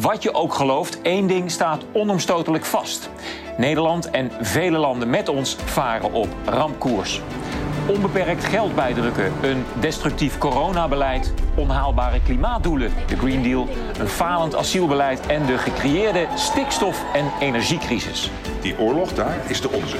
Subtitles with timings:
[0.00, 3.10] wat je ook gelooft, één ding staat onomstotelijk vast.
[3.56, 7.20] Nederland en vele landen met ons varen op rampkoers.
[7.86, 15.46] Onbeperkt geld bijdrukken, een destructief coronabeleid, onhaalbare klimaatdoelen, de Green Deal, een falend asielbeleid en
[15.46, 18.30] de gecreëerde stikstof- en energiecrisis.
[18.60, 19.96] Die oorlog daar is de onze.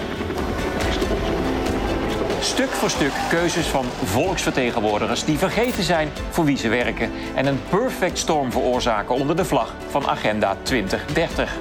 [2.48, 7.60] Stuk voor stuk keuzes van volksvertegenwoordigers die vergeten zijn voor wie ze werken en een
[7.68, 11.56] perfect storm veroorzaken onder de vlag van Agenda 2030.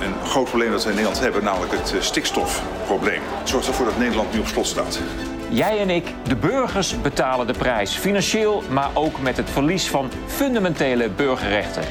[0.00, 3.20] Een groot probleem dat we in Nederland hebben, namelijk het eh, stikstofprobleem.
[3.38, 5.00] Het zorgt ervoor dat Nederland nu op slot staat.
[5.48, 7.94] Jij en ik, de burgers, betalen de prijs.
[7.94, 11.82] Financieel, maar ook met het verlies van fundamentele burgerrechten.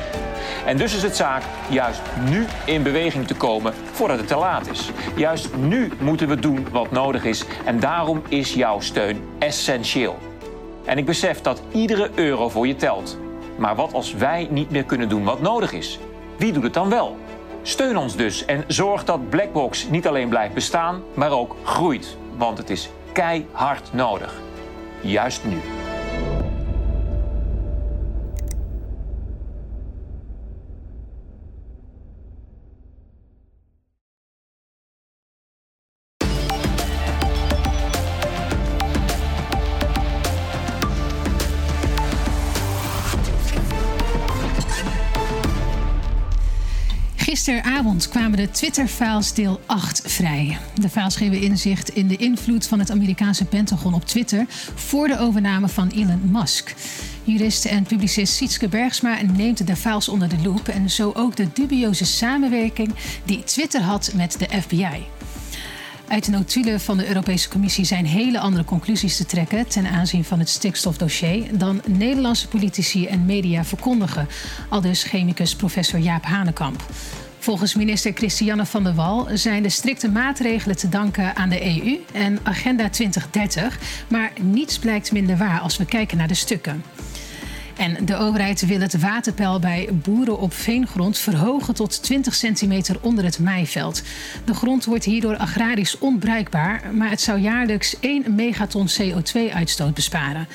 [0.66, 4.70] En dus is het zaak juist nu in beweging te komen voordat het te laat
[4.70, 4.92] is.
[5.16, 7.46] Juist nu moeten we doen wat nodig is.
[7.66, 10.18] En daarom is jouw steun essentieel.
[10.86, 13.18] En ik besef dat iedere euro voor je telt.
[13.58, 16.00] Maar wat als wij niet meer kunnen doen wat nodig is?
[16.38, 17.18] Wie doet het dan wel?
[17.62, 22.18] Steun ons dus en zorg dat Blackbox niet alleen blijft bestaan, maar ook groeit.
[22.38, 24.34] Want het is keihard nodig.
[25.02, 25.85] Juist nu.
[47.46, 50.58] Gisteravond kwamen de Twitter-files deel 8 vrij.
[50.82, 55.20] De files geven inzicht in de invloed van het Amerikaanse Pentagon op Twitter voor de
[55.20, 56.76] overname van Elon Musk.
[57.24, 61.48] Jurist en publicist Sietske Bergsma neemt de files onder de loep en zo ook de
[61.54, 65.06] dubieuze samenwerking die Twitter had met de FBI.
[66.08, 70.24] Uit de notulen van de Europese Commissie zijn hele andere conclusies te trekken ten aanzien
[70.24, 74.28] van het stikstofdossier dan Nederlandse politici en media verkondigen,
[74.70, 76.84] aldus chemicus professor Jaap Hanekamp.
[77.46, 82.00] Volgens minister Christiane van der Wal zijn de strikte maatregelen te danken aan de EU
[82.14, 86.84] en Agenda 2030, maar niets blijkt minder waar als we kijken naar de stukken.
[87.78, 93.24] En de overheid wil het waterpeil bij boeren op veengrond verhogen tot 20 centimeter onder
[93.24, 94.04] het maaiveld.
[94.46, 100.48] De grond wordt hierdoor agrarisch onbruikbaar, maar het zou jaarlijks 1 megaton CO2-uitstoot besparen.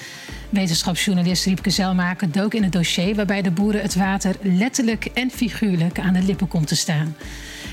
[0.51, 5.99] Wetenschapsjournalist Riepke Zelmaker dook in het dossier waarbij de boeren het water letterlijk en figuurlijk
[5.99, 7.17] aan de lippen komt te staan.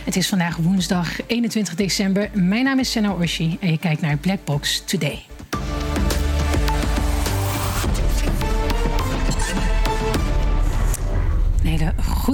[0.03, 2.29] Het is vandaag woensdag 21 december.
[2.33, 5.25] Mijn naam is Senna Orshi en je kijkt naar Blackbox Today.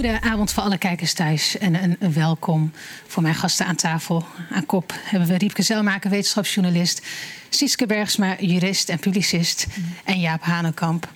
[0.03, 2.71] Hele goede avond voor alle kijkers thuis en een, welkom
[3.07, 4.25] voor mijn gasten aan tafel.
[4.51, 7.05] Aan kop hebben we Riepke Zelmaker, wetenschapsjournalist,
[7.49, 9.67] Sietske Bergsma, jurist en publicist
[10.03, 11.11] en Jaap Hanenkamp,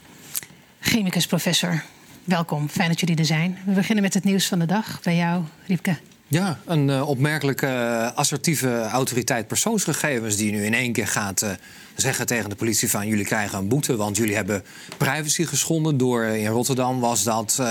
[0.80, 1.84] chemicus professor.
[2.24, 3.58] Welkom, fijn dat jullie er zijn.
[3.66, 5.00] We beginnen met het nieuws van de dag.
[5.04, 5.98] Bij jou, Riepke.
[6.30, 11.50] Ja, een uh, opmerkelijke uh, assertieve autoriteit persoonsgegevens die nu in één keer gaat uh,
[11.96, 14.64] zeggen tegen de politie van jullie krijgen een boete, want jullie hebben
[14.98, 17.62] privacy geschonden door in Rotterdam was dat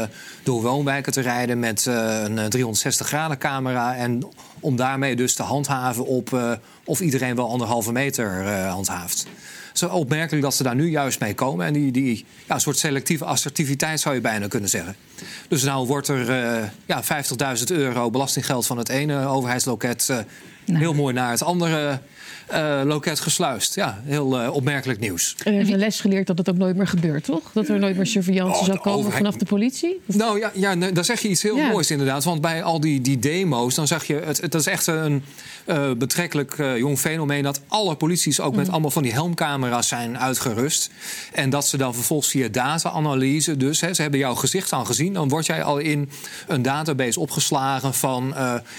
[0.43, 4.29] door woonwijken te rijden met een 360 graden camera en
[4.61, 9.27] om daarmee dus te handhaven op of iedereen wel anderhalve meter handhaaft.
[9.73, 11.67] Zo opmerkelijk dat ze daar nu juist mee komen.
[11.67, 14.97] En die, die ja, soort selectieve assertiviteit zou je bijna kunnen zeggen.
[15.49, 17.03] Dus nou wordt er uh, ja,
[17.59, 20.17] 50.000 euro belastinggeld van het ene overheidsloket uh,
[20.65, 20.79] nou.
[20.79, 22.01] heel mooi naar het andere
[22.53, 23.75] uh, loket gesluist.
[23.75, 25.37] Ja, heel uh, opmerkelijk nieuws.
[25.45, 27.41] En er is een les geleerd dat het ook nooit meer gebeurt, toch?
[27.53, 29.23] Dat er nooit meer surveillance oh, zou komen overheid...
[29.23, 30.01] vanaf de politie?
[30.07, 31.69] Nou ja, ja nee, daar zeg je iets heel ja.
[31.69, 32.25] moois inderdaad.
[32.25, 34.15] Want bij al die, die demo's, dan zeg je...
[34.15, 35.23] Het, het is echt een
[35.67, 37.43] uh, betrekkelijk jong fenomeen...
[37.43, 38.59] dat alle polities ook mm.
[38.59, 40.91] met allemaal van die helmcamera's zijn uitgerust.
[41.33, 43.57] En dat ze dan vervolgens via data-analyse...
[43.57, 45.13] dus hè, ze hebben jouw gezicht al gezien...
[45.13, 46.11] dan word jij al in
[46.47, 48.35] een database opgeslagen van...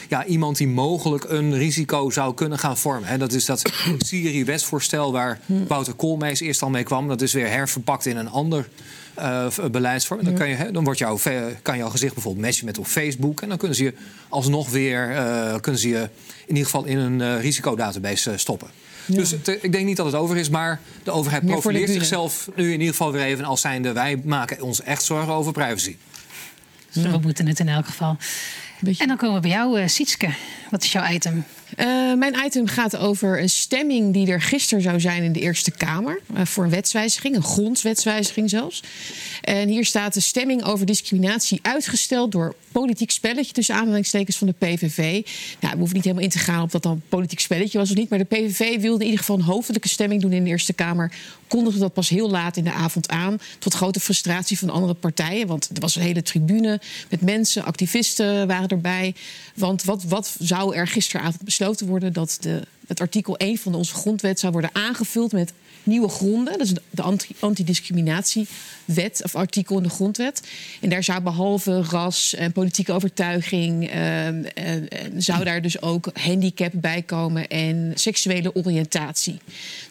[0.09, 3.09] ja, iemand die mogelijk een risico zou kunnen gaan vormen.
[3.09, 3.17] Hè.
[3.17, 3.56] Dat is dat
[3.97, 7.07] Syrië-wetsvoorstel waar Wouter Koolmees eerst al mee kwam.
[7.07, 8.69] Dat is weer herverpakt in een ander
[9.19, 10.23] uh, beleidsvorm.
[10.23, 11.19] Dan, kan, je, dan wordt jouw,
[11.62, 13.41] kan jouw gezicht bijvoorbeeld matchen met op Facebook.
[13.41, 13.93] En dan kunnen ze je
[14.29, 16.09] alsnog weer uh, kunnen ze je
[16.46, 18.67] in ieder geval in een uh, risicodatabase stoppen.
[19.05, 19.16] Ja.
[19.16, 22.49] Dus het, ik denk niet dat het over is, maar de overheid Meer profileert zichzelf
[22.55, 23.91] nu in ieder geval weer even als zijnde...
[23.91, 25.96] wij maken ons echt zorgen over privacy.
[26.91, 28.17] Dus we moeten het in elk geval.
[28.97, 30.29] En dan komen we bij jou, Sietske.
[30.70, 31.46] Wat is jouw item?
[31.78, 35.72] Uh, mijn item gaat over een stemming die er gisteren zou zijn in de Eerste
[35.72, 36.22] Kamer.
[36.35, 38.84] Uh, voor een wetswijziging, een grondwetswijziging zelfs.
[39.41, 44.53] En hier staat de stemming over discriminatie uitgesteld door politiek spelletje tussen aanhalingstekens van de
[44.53, 45.26] PVV.
[45.59, 47.96] Nou, we hoeven niet helemaal in te gaan of dat dan politiek spelletje was of
[47.96, 48.09] niet.
[48.09, 51.12] Maar de PVV wilde in ieder geval een hoofdelijke stemming doen in de Eerste Kamer.
[51.47, 53.40] Kondigde dat pas heel laat in de avond aan.
[53.59, 55.47] Tot grote frustratie van andere partijen.
[55.47, 59.16] Want er was een hele tribune met mensen, activisten waren erbij.
[59.56, 62.14] Want wat, wat zou er gisteravond besloten worden?
[62.14, 65.53] Dat de, het artikel 1 van onze grondwet zou worden aangevuld met
[65.87, 66.57] nieuwe gronden.
[66.57, 70.41] Dat is de antidiscriminatiewet of artikel in de grondwet.
[70.81, 73.95] En daar zou behalve ras en politieke overtuiging...
[73.95, 74.28] Uh,
[75.17, 79.39] zou daar dus ook handicap bij komen en seksuele oriëntatie.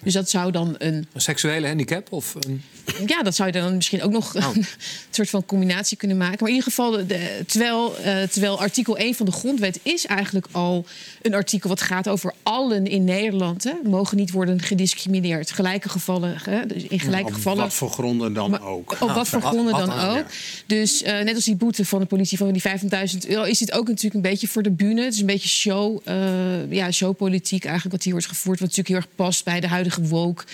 [0.02, 1.06] Dus dat zou dan een...
[1.12, 2.12] Een seksuele handicap?
[2.12, 2.62] Of een...
[3.06, 4.50] Ja, dat zou je dan misschien ook nog oh.
[4.54, 4.66] een
[5.10, 6.36] soort van combinatie kunnen maken.
[6.40, 10.46] Maar in ieder geval, de, terwijl, uh, terwijl artikel 1 van de grondwet is eigenlijk
[10.50, 10.86] al
[11.22, 11.68] een artikel...
[11.68, 15.50] wat gaat over allen in Nederland, hè, mogen niet worden gediscrimineerd.
[15.86, 16.38] Gelijke gevallen.
[16.42, 16.66] Hè?
[16.66, 17.62] Dus in gelijke op gevallen.
[17.62, 18.96] wat voor gronden dan ook.
[19.00, 20.24] Op wat voor gronden dan ook.
[20.66, 23.72] Dus uh, net als die boete van de politie van die 25.000 euro, is dit
[23.72, 25.02] ook natuurlijk een beetje voor de bühne.
[25.02, 28.60] Het is een beetje show, uh, ja, showpolitiek eigenlijk wat hier wordt gevoerd.
[28.60, 30.44] Wat natuurlijk heel erg past bij de huidige woke.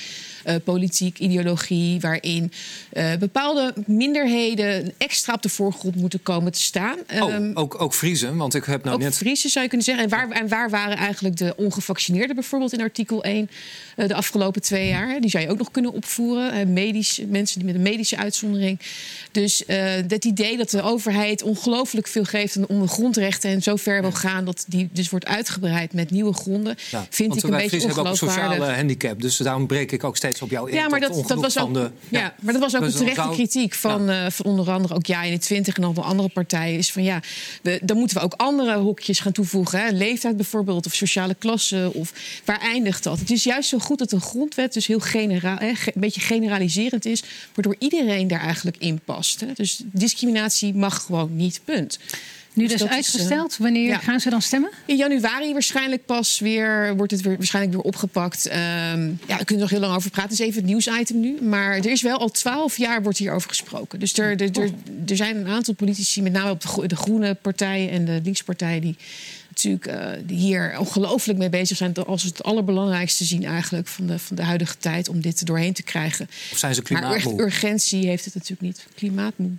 [0.46, 2.52] Uh, politiek, ideologie, waarin
[2.92, 6.98] uh, bepaalde minderheden extra op de voorgrond moeten komen te staan.
[7.20, 9.16] Oh, um, ook, ook Friesen, want ik heb nou ook net...
[9.16, 10.04] Friesen zou je kunnen zeggen.
[10.04, 13.50] En waar, en waar waren eigenlijk de ongevaccineerden bijvoorbeeld in artikel 1
[13.96, 15.20] uh, de afgelopen twee jaar?
[15.20, 16.72] Die zou je ook nog kunnen opvoeren.
[16.72, 18.78] medisch, mensen die met een medische uitzondering.
[19.32, 24.00] Dus het idee dat de overheid ongelooflijk veel geeft om de grondrechten en zo ver
[24.00, 27.76] wil gaan dat die dus wordt uitgebreid met nieuwe gronden, ja, vind ik een beetje
[27.76, 27.96] ongeloofwaardig.
[27.96, 31.25] hebben ook een sociale handicap, dus daarom breek ik ook steeds op ja, maar dat,
[31.26, 32.20] dat was ook, de, ja.
[32.20, 32.34] ja.
[32.40, 34.25] maar dat was ook een terechte zou, kritiek van, ja.
[34.25, 36.79] uh, van onder andere ook Ja21 en al andere partijen.
[36.79, 37.20] Is van ja,
[37.62, 39.81] we, dan moeten we ook andere hokjes gaan toevoegen.
[39.81, 39.90] Hè?
[39.90, 41.90] Leeftijd bijvoorbeeld, of sociale klasse.
[41.94, 42.12] Of
[42.44, 43.19] waar eindigt dat?
[43.19, 47.05] Het is juist zo goed dat een grondwet dus heel generaal, hè, een beetje generaliserend
[47.05, 47.23] is,
[47.55, 49.40] waardoor iedereen daar eigenlijk in past.
[49.40, 49.46] Hè?
[49.55, 51.99] Dus discriminatie mag gewoon niet, punt.
[52.54, 53.56] Nu dus, dus uitgesteld.
[53.56, 53.99] Wanneer ja.
[53.99, 54.70] gaan ze dan stemmen?
[54.87, 58.46] In januari waarschijnlijk pas weer wordt het weer, waarschijnlijk weer opgepakt.
[58.46, 60.31] Um, ja, daar kunnen we nog heel lang over praten.
[60.31, 61.43] Het is even het nieuwsitem nu.
[61.43, 63.99] Maar er is wel al twaalf jaar wordt hierover gesproken.
[63.99, 64.70] Dus er, er, er,
[65.06, 68.81] er, zijn een aantal politici, met name op de, de groene partijen en de linkspartijen,
[68.81, 68.96] die
[69.49, 71.94] natuurlijk uh, die hier ongelooflijk mee bezig zijn.
[71.94, 75.72] Als het allerbelangrijkste zien eigenlijk van de, van de huidige tijd om dit er doorheen
[75.72, 76.28] te krijgen.
[76.52, 77.34] Of zijn ze klimaatmoe?
[77.34, 78.87] Maar urgentie heeft het natuurlijk niet.
[78.94, 79.50] Klimaatmoe.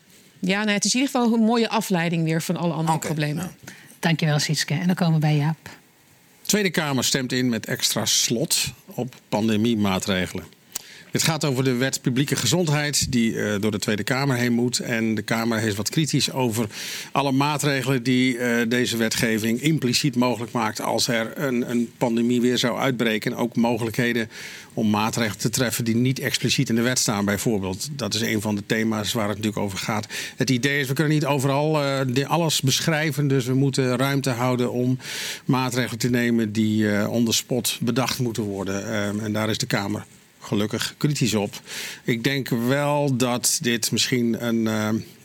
[0.46, 3.10] Ja, nee, het is in ieder geval een mooie afleiding weer van alle andere okay,
[3.10, 3.44] problemen.
[3.44, 3.76] Nou.
[4.00, 4.74] Dankjewel, Sietske.
[4.74, 5.70] En dan komen we bij Jaap.
[6.42, 10.46] Tweede Kamer stemt in met extra slot op pandemiemaatregelen.
[11.14, 14.80] Het gaat over de wet publieke gezondheid die uh, door de Tweede Kamer heen moet.
[14.80, 16.68] En de Kamer is wat kritisch over
[17.12, 22.58] alle maatregelen die uh, deze wetgeving impliciet mogelijk maakt als er een, een pandemie weer
[22.58, 23.36] zou uitbreken.
[23.36, 24.30] ook mogelijkheden
[24.74, 27.90] om maatregelen te treffen die niet expliciet in de wet staan, bijvoorbeeld.
[27.92, 30.08] Dat is een van de thema's waar het natuurlijk over gaat.
[30.36, 34.72] Het idee is, we kunnen niet overal uh, alles beschrijven, dus we moeten ruimte houden
[34.72, 34.98] om
[35.46, 38.82] maatregelen te nemen die uh, on the spot bedacht moeten worden.
[38.84, 40.06] Uh, en daar is de Kamer
[40.44, 41.62] gelukkig kritisch op.
[42.04, 44.68] Ik denk wel dat dit misschien een,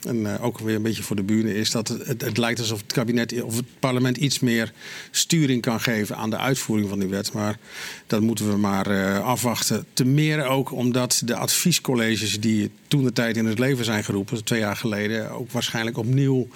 [0.03, 1.70] een, uh, ook weer een beetje voor de buren is.
[1.70, 4.73] Dat het, het, lijkt alsof het kabinet of het parlement iets meer
[5.11, 7.32] sturing kan geven aan de uitvoering van die wet.
[7.32, 7.59] Maar
[8.06, 9.85] dat moeten we maar uh, afwachten.
[9.93, 14.44] Te meer ook omdat de adviescolleges die toen de tijd in het leven zijn geroepen,
[14.44, 16.49] twee jaar geleden, ook waarschijnlijk opnieuw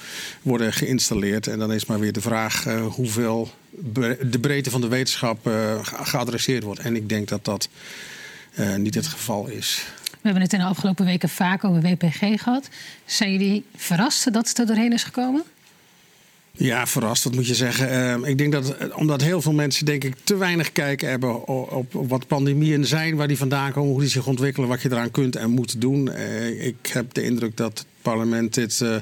[0.42, 1.46] worden geïnstalleerd.
[1.46, 3.50] En dan is maar weer de vraag hoeveel
[4.20, 5.50] de breedte van de wetenschap
[5.82, 6.80] geadresseerd wordt.
[6.80, 7.68] En ik denk dat dat
[8.76, 9.84] niet het geval is.
[10.10, 12.68] We hebben het in de afgelopen weken vaak over WPG gehad.
[13.04, 15.42] Zijn jullie verrast dat het er doorheen is gekomen?
[16.56, 18.20] Ja, verrast, wat moet je zeggen.
[18.22, 21.94] Uh, ik denk dat, omdat heel veel mensen denk ik te weinig kijken hebben op,
[21.94, 25.10] op, wat pandemieën zijn, waar die vandaan komen, hoe die zich ontwikkelen, wat je eraan
[25.10, 26.06] kunt en moet doen.
[26.06, 28.96] Uh, ik heb de indruk dat parlement dit uh,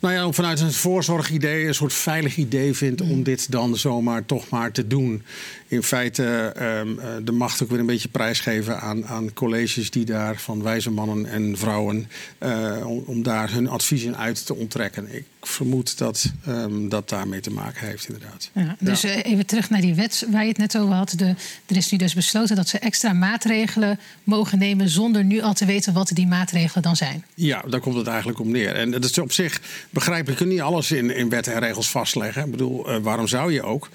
[0.00, 3.22] nou ja, vanuit een voorzorgidee, een soort veilig idee vindt om mm.
[3.22, 5.22] dit dan zomaar toch maar te doen.
[5.68, 10.36] In feite um, de macht ook weer een beetje prijsgeven aan, aan colleges die daar
[10.36, 15.14] van wijze mannen en vrouwen uh, om, om, daar hun adviezen uit te onttrekken.
[15.14, 18.50] Ik vermoed dat um, dat daarmee te maken heeft, inderdaad.
[18.52, 19.22] Ja, dus ja.
[19.22, 21.14] even terug naar die wet waar je het net over had.
[21.16, 21.34] De,
[21.66, 25.64] er is nu dus besloten dat ze extra maatregelen mogen nemen zonder nu al te
[25.64, 27.24] weten wat die maatregelen dan zijn.
[27.34, 28.80] Ja, daar komt het eigenlijk eigenlijk om neer.
[28.80, 31.90] En dat is op zich begrijp ik, je niet alles in, in wetten en regels
[31.90, 32.44] vastleggen.
[32.44, 33.88] Ik bedoel, uh, waarom zou je ook?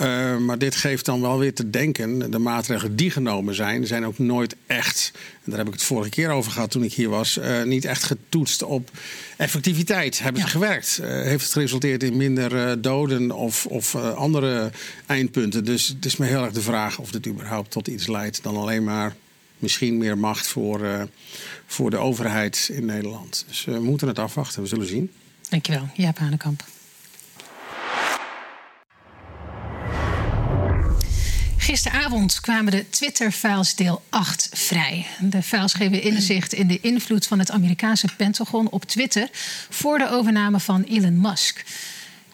[0.00, 2.30] Uh, maar dit geeft dan wel weer te denken.
[2.30, 5.12] De maatregelen die genomen zijn, zijn ook nooit echt.
[5.14, 7.38] En daar heb ik het vorige keer over gehad toen ik hier was.
[7.38, 8.90] Uh, niet echt getoetst op
[9.36, 10.18] effectiviteit.
[10.18, 10.46] Hebben ja.
[10.46, 11.00] ze gewerkt?
[11.02, 14.70] heeft het geresulteerd in minder doden of, of andere
[15.06, 15.64] eindpunten?
[15.64, 18.56] Dus het is me heel erg de vraag of dit überhaupt tot iets leidt dan
[18.56, 19.14] alleen maar
[19.58, 21.02] misschien meer macht voor, uh,
[21.66, 23.44] voor de overheid in Nederland.
[23.48, 25.12] Dus we moeten het afwachten, we zullen zien.
[25.48, 26.64] Dankjewel, Jaap Hanekamp.
[31.66, 35.06] Gisteravond kwamen de Twitter-files deel 8 vrij.
[35.20, 39.28] De files geven inzicht in de invloed van het Amerikaanse Pentagon op Twitter
[39.70, 41.64] voor de overname van Elon Musk.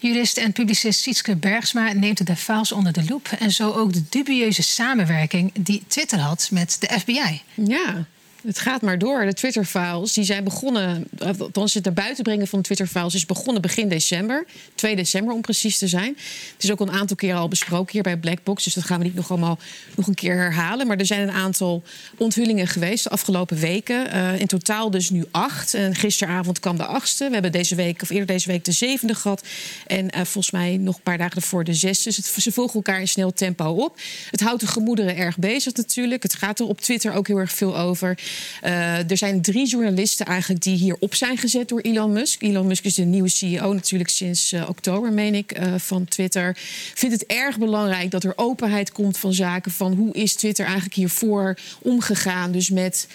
[0.03, 3.29] Jurist en publicist Sietske Bergsma neemt de files onder de loep.
[3.39, 7.43] En zo ook de dubieuze samenwerking die Twitter had met de FBI.
[7.55, 8.07] Ja,
[8.47, 9.25] het gaat maar door.
[9.25, 11.09] De Twitter-files die zijn begonnen,
[11.39, 14.47] althans het naar buiten brengen van de Twitter-files is begonnen begin december.
[14.75, 16.17] 2 december om precies te zijn.
[16.53, 19.05] Het is ook een aantal keren al besproken hier bij Blackbox, dus dat gaan we
[19.05, 19.59] niet nog allemaal
[19.97, 20.87] nog een keer herhalen.
[20.87, 21.83] Maar er zijn een aantal
[22.17, 24.17] onthullingen geweest de afgelopen weken.
[24.17, 25.75] Uh, in totaal dus nu acht.
[25.75, 27.27] En gisteravond kwam de achtste.
[27.27, 29.47] We hebben deze week, of eerder deze week, de zevende gehad.
[29.87, 32.05] En uh, volgens mij nog een paar dagen ervoor de zesde.
[32.05, 33.99] Dus het, ze volgen elkaar in snel tempo op.
[34.31, 36.23] Het houdt de gemoederen erg bezig natuurlijk.
[36.23, 38.19] Het gaat er op Twitter ook heel erg veel over.
[38.65, 42.43] Uh, er zijn drie journalisten eigenlijk die hier op zijn gezet door Elon Musk.
[42.43, 46.57] Elon Musk is de nieuwe CEO natuurlijk sinds uh, oktober, meen ik, uh, van Twitter.
[46.95, 50.95] Vindt het erg belangrijk dat er openheid komt van zaken van hoe is Twitter eigenlijk
[50.95, 52.53] hiervoor omgegaan.
[52.53, 53.09] Dus met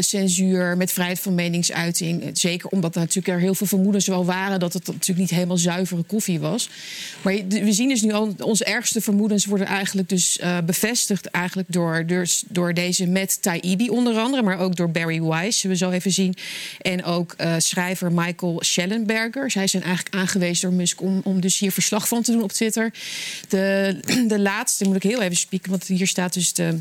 [0.00, 2.30] censuur, met vrijheid van meningsuiting.
[2.32, 5.58] Zeker omdat er natuurlijk er heel veel vermoedens wel waren dat het natuurlijk niet helemaal
[5.58, 6.68] zuivere koffie was.
[7.22, 12.06] Maar we zien dus nu al, onze ergste vermoedens worden eigenlijk dus bevestigd eigenlijk door,
[12.06, 15.90] dus door deze met Taibbi onder andere, maar ook door Barry Weiss, zullen we zo
[15.90, 16.34] even zien.
[16.80, 19.50] En ook uh, schrijver Michael Schellenberger.
[19.50, 22.52] Zij zijn eigenlijk aangewezen door Musk om, om dus hier verslag van te doen op
[22.52, 22.92] Twitter.
[23.48, 23.96] De,
[24.28, 26.78] de laatste, moet ik heel even spieken, want hier staat dus de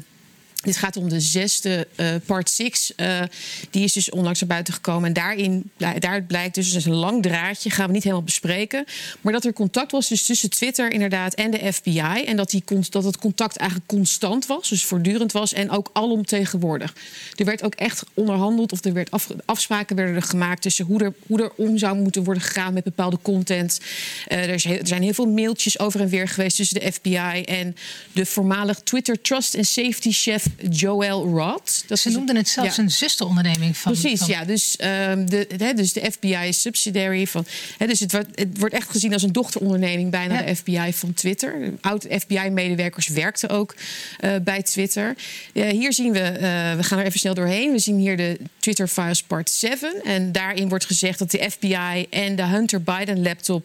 [0.64, 2.92] dit gaat om de zesde uh, part 6.
[2.98, 3.22] Uh,
[3.70, 5.08] die is dus onlangs naar buiten gekomen.
[5.08, 8.86] En daarin daaruit blijkt dus, dus een lang draadje, gaan we niet helemaal bespreken.
[9.22, 12.24] Maar dat er contact was dus tussen Twitter inderdaad en de FBI.
[12.26, 15.54] En dat, die, dat het contact eigenlijk constant was, dus voortdurend was.
[15.54, 16.96] En ook alomtegenwoordig.
[17.36, 21.04] Er werd ook echt onderhandeld, of er werd af, afspraken werden er gemaakt tussen hoe
[21.04, 23.80] er, hoe er om zou moeten worden gegaan met bepaalde content.
[24.28, 27.44] Uh, er, is, er, zijn heel veel mailtjes over en weer geweest tussen de FBI
[27.46, 27.76] en
[28.12, 31.84] de voormalig Twitter Trust and Safety chef Joel Roth.
[31.88, 32.84] Dat Ze noemden het zelfs ja.
[32.84, 33.92] een zusteronderneming van.
[33.92, 34.30] Precies, van...
[34.30, 34.46] ja.
[34.46, 34.78] Dus,
[35.10, 37.46] um, de, he, dus de FBI subsidiary van.
[37.78, 40.46] He, dus het wordt, het wordt, echt gezien als een dochteronderneming bijna ja.
[40.46, 41.74] de FBI van Twitter.
[41.82, 43.76] Oud FBI-medewerkers werkten ook
[44.20, 45.16] uh, bij Twitter.
[45.54, 47.72] Uh, hier zien we, uh, we gaan er even snel doorheen.
[47.72, 50.04] We zien hier de Twitter Files Part 7.
[50.04, 53.64] En daarin wordt gezegd dat de FBI en de Hunter Biden laptop.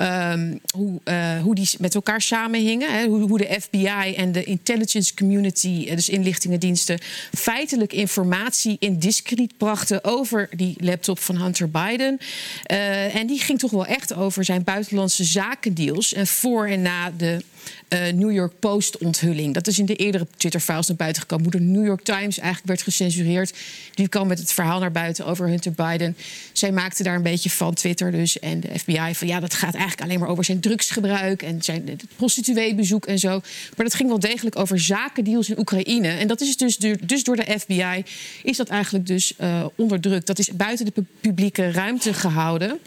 [0.00, 1.00] Um, hoe,
[1.42, 2.92] hoe die met elkaar samenhingen.
[2.98, 6.98] He, hoe, hoe de FBI en de intelligence community, dus inlichtingendiensten
[7.34, 12.18] feitelijk informatie in discreet brachten over die laptop van Hunter Biden.
[12.70, 17.10] Uh, en die ging toch wel echt over zijn buitenlandse zakendeals en voor en na
[17.10, 17.42] de
[17.88, 19.54] uh, New York Post onthulling.
[19.54, 21.44] Dat is in de eerdere Twitter-files naar buiten gekomen.
[21.44, 23.54] Hoe de New York Times eigenlijk werd gecensureerd.
[23.94, 26.16] Die kwam met het verhaal naar buiten over Hunter Biden.
[26.52, 28.38] Zij maakte daar een beetje van Twitter dus.
[28.38, 32.00] En de FBI van ja, dat gaat eigenlijk alleen maar over zijn drugsgebruik en zijn
[32.16, 33.28] prostitueebezoek en zo.
[33.76, 36.08] Maar dat ging wel degelijk over zakendeals in Oekraïne.
[36.08, 38.04] En dat is dus, dus door de FBI
[38.42, 40.26] is dat eigenlijk dus uh, onderdrukt.
[40.26, 42.78] Dat is buiten de publieke ruimte gehouden.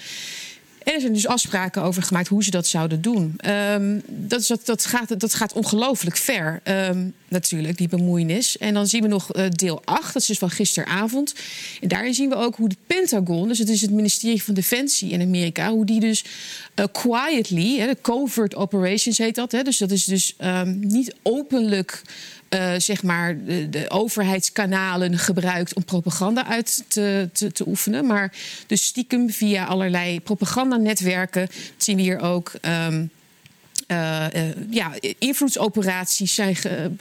[0.84, 3.40] En er zijn dus afspraken over gemaakt hoe ze dat zouden doen.
[3.46, 8.58] Um, dat, is, dat, dat, gaat, dat gaat ongelooflijk ver, um, natuurlijk, die bemoeienis.
[8.58, 11.36] En dan zien we nog uh, deel 8, dat is dus van gisteravond.
[11.82, 15.12] En daarin zien we ook hoe de Pentagon, dus het is het ministerie van Defensie
[15.12, 16.24] in Amerika, hoe die dus
[16.76, 19.52] uh, quietly, hè, de covert operations heet dat.
[19.52, 22.02] Hè, dus dat is dus um, niet openlijk.
[22.54, 28.06] Uh, zeg maar de, de, overheidskanalen gebruikt om propaganda uit te, te, oefenen.
[28.06, 28.34] Maar
[28.68, 31.42] dus stiekem via allerlei propagandanetwerken.
[31.46, 32.52] Dat zien we hier ook.
[32.62, 33.12] Um,
[33.92, 36.92] uh, uh, ja, invloedsoperaties zijn ge,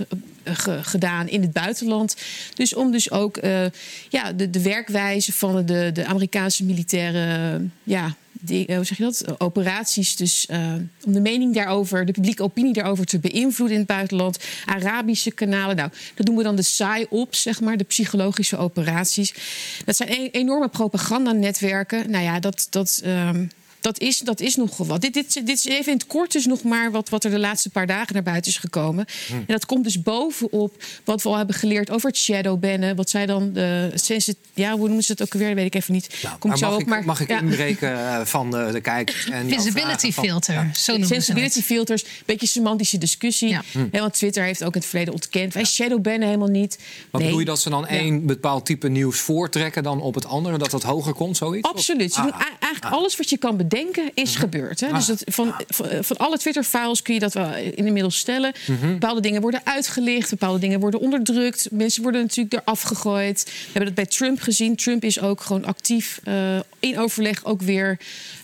[0.45, 2.17] ge, gedaan in het buitenland.
[2.55, 3.39] Dus om dus ook
[4.09, 9.41] ja, de, de werkwijze van de, de Amerikaanse militaire ja, die, hoe zeg je dat?
[9.41, 10.17] Operaties.
[10.17, 10.73] Dus uh,
[11.05, 14.39] om de mening daarover, de publieke opinie daarover te beïnvloeden in het buitenland.
[14.65, 15.77] Arabische kanalen.
[15.77, 19.35] Nou, dat noemen we dan de PSY-ops, zeg maar, de psychologische operaties.
[19.85, 22.11] Dat zijn e enorme propagandanetwerken.
[22.11, 22.67] Nou ja, dat.
[22.71, 25.01] dat um, Dat is, dat is nogal wat.
[25.01, 27.39] Dit, dit, dit is even in het kort dus nog maar wat, wat er de
[27.39, 29.07] laatste paar dagen naar buiten is gekomen.
[29.27, 29.35] Hm.
[29.35, 32.97] En dat komt dus bovenop wat we al hebben geleerd over het shadowbannen.
[32.97, 35.49] Wat zij dan de sensit, ja, hoe noemen ze het ook alweer?
[35.49, 36.19] Dat weet ik even niet.
[36.23, 37.41] Nou, Kom maar mag, op, ik, maar, mag ik ja.
[37.41, 39.29] inbreken eh, van de, de kijkers?
[39.29, 40.71] En Visibility van- filter, Ja.
[40.75, 43.49] zo noemen ze Sensibility filters, beetje semantische discussie.
[43.49, 43.63] Ja.
[43.91, 45.55] Hè, want Twitter heeft ook in het verleden ontkend.
[45.55, 46.77] Wij shadowbannen helemaal niet.
[46.79, 47.23] Maar Nee.
[47.23, 47.87] bedoel je dat ze dan Ja.
[47.89, 50.59] één bepaald type nieuws voortrekken dan op het andere?
[50.59, 51.69] Dat dat hoger komt, zoiets?
[51.69, 52.13] Absoluut.
[52.13, 52.41] Ze doen Ah.
[52.41, 53.67] a- eigenlijk alles wat je kan bedenken
[54.15, 54.81] is gebeurd.
[54.81, 54.93] Hè?
[54.93, 58.53] Dus dat, van, van, van alle Twitter-files kun je dat wel inmiddels stellen.
[58.81, 61.69] Bepaalde dingen worden uitgelicht, bepaalde dingen worden onderdrukt.
[61.71, 63.43] Mensen worden natuurlijk eraf gegooid.
[63.45, 64.77] We hebben dat bij Trump gezien.
[64.77, 67.99] Trump is ook gewoon actief eh, in overleg ook weer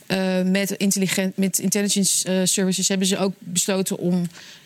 [0.06, 2.88] eh, met, intelligent, met intelligence eh, services.
[2.88, 4.22] Hebben ze ook besloten om.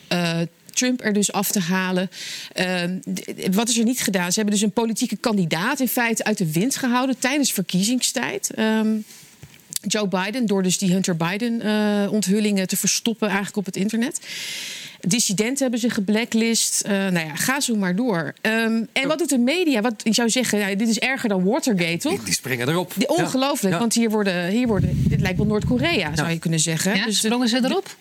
[0.09, 0.39] eh,
[0.73, 2.11] Trump er dus af te halen.
[2.53, 2.99] Ehm,
[3.51, 4.29] wat is er niet gedaan?
[4.33, 8.51] Ze hebben dus een politieke kandidaat in feite uit de wind gehouden tijdens verkiezingstijd.
[8.55, 8.97] Ehm,
[9.87, 14.21] Joe Biden, door dus die Hunter Biden-onthullingen te verstoppen eigenlijk op het internet.
[15.09, 16.81] Dissidenten hebben ze geblacklist.
[16.81, 18.35] Eh nou ja, ga zo maar door.
[18.41, 19.81] Ehm, en wat doet de media?
[19.81, 22.13] Wat, ik zou zeggen, ja, dit is erger dan Watergate, toch?
[22.13, 22.93] Die, die springen erop.
[22.97, 23.81] Die- Ongelooflijk, Ja.
[23.81, 26.97] want hier worden, hier worden, dit lijkt wel Noord-Korea, zou je kunnen zeggen.
[26.97, 27.97] Ja, Dus sprongen ze erop?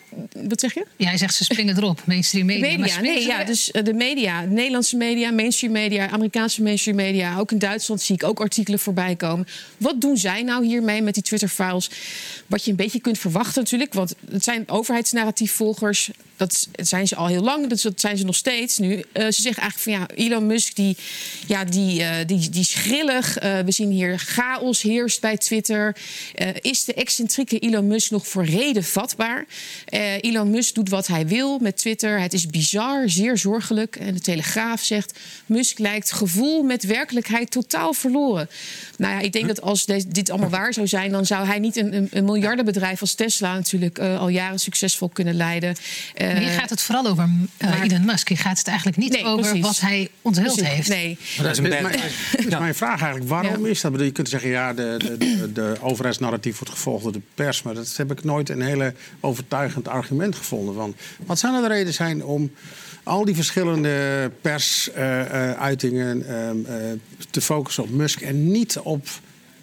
[0.48, 0.86] wat zeg je?
[0.96, 2.02] Ja, hij zegt ze springen erop.
[2.06, 2.62] Mainstream media.
[2.68, 6.96] Maar media, springen nee, ja, dus eh, de media, Nederlandse media, mainstream media, Amerikaanse mainstream
[6.96, 9.46] media, ook in Duitsland zie ik ook artikelen voorbij komen.
[9.76, 11.90] Wat doen zij nou hiermee met die Twitter-files?
[12.46, 16.10] Wat je een beetje kunt verwachten natuurlijk, want het zijn overheidsnarratiefvolgers.
[16.36, 19.04] Dat zijn ze al heel lang, dat dat zijn ze nog steeds nu.
[19.12, 20.96] Eh, ze zeggen eigenlijk van ja, Elon Musk die,
[21.46, 23.38] ja, die, eh, die, die is grillig.
[23.38, 25.96] Eh, we zien hier chaos heerst bij Twitter.
[26.60, 29.46] Is de excentrieke Elon Musk nog voor reden vatbaar?
[30.20, 32.20] Elon Musk doet wat hij wil met Twitter.
[32.20, 33.96] Het is bizar, zeer zorgelijk.
[33.96, 35.18] En de Telegraaf zegt...
[35.46, 38.48] Musk lijkt gevoel met werkelijkheid totaal verloren.
[38.96, 41.10] Nou ja, ik denk dat als dit allemaal waar zou zijn...
[41.10, 43.54] dan zou hij niet een, een, een miljardenbedrijf als Tesla...
[43.54, 45.76] natuurlijk al jaren succesvol kunnen leiden.
[46.18, 48.28] Maar gaat het vooral over eh, maar- Elon Musk.
[48.28, 49.60] Hier gaat het eigenlijk niet Nee, over precies.
[49.66, 50.88] wat hij onthuld precies, heeft.
[50.88, 51.18] Nee.
[51.36, 51.82] Maar dat is een
[52.48, 53.70] mijn, mijn vraag eigenlijk, waarom Ja.
[53.70, 54.00] is dat?
[54.00, 57.62] Je kunt zeggen, ja, de, de, de, de overheidsnarratief wordt gevolgd door de pers.
[57.62, 60.74] Maar dat heb ik nooit een hele overtuigend argument gevonden.
[60.74, 60.94] Van,
[61.26, 62.50] wat zou nou de reden zijn om
[63.02, 66.24] al die verschillende persuitingen
[67.30, 69.06] te focussen op Musk en niet op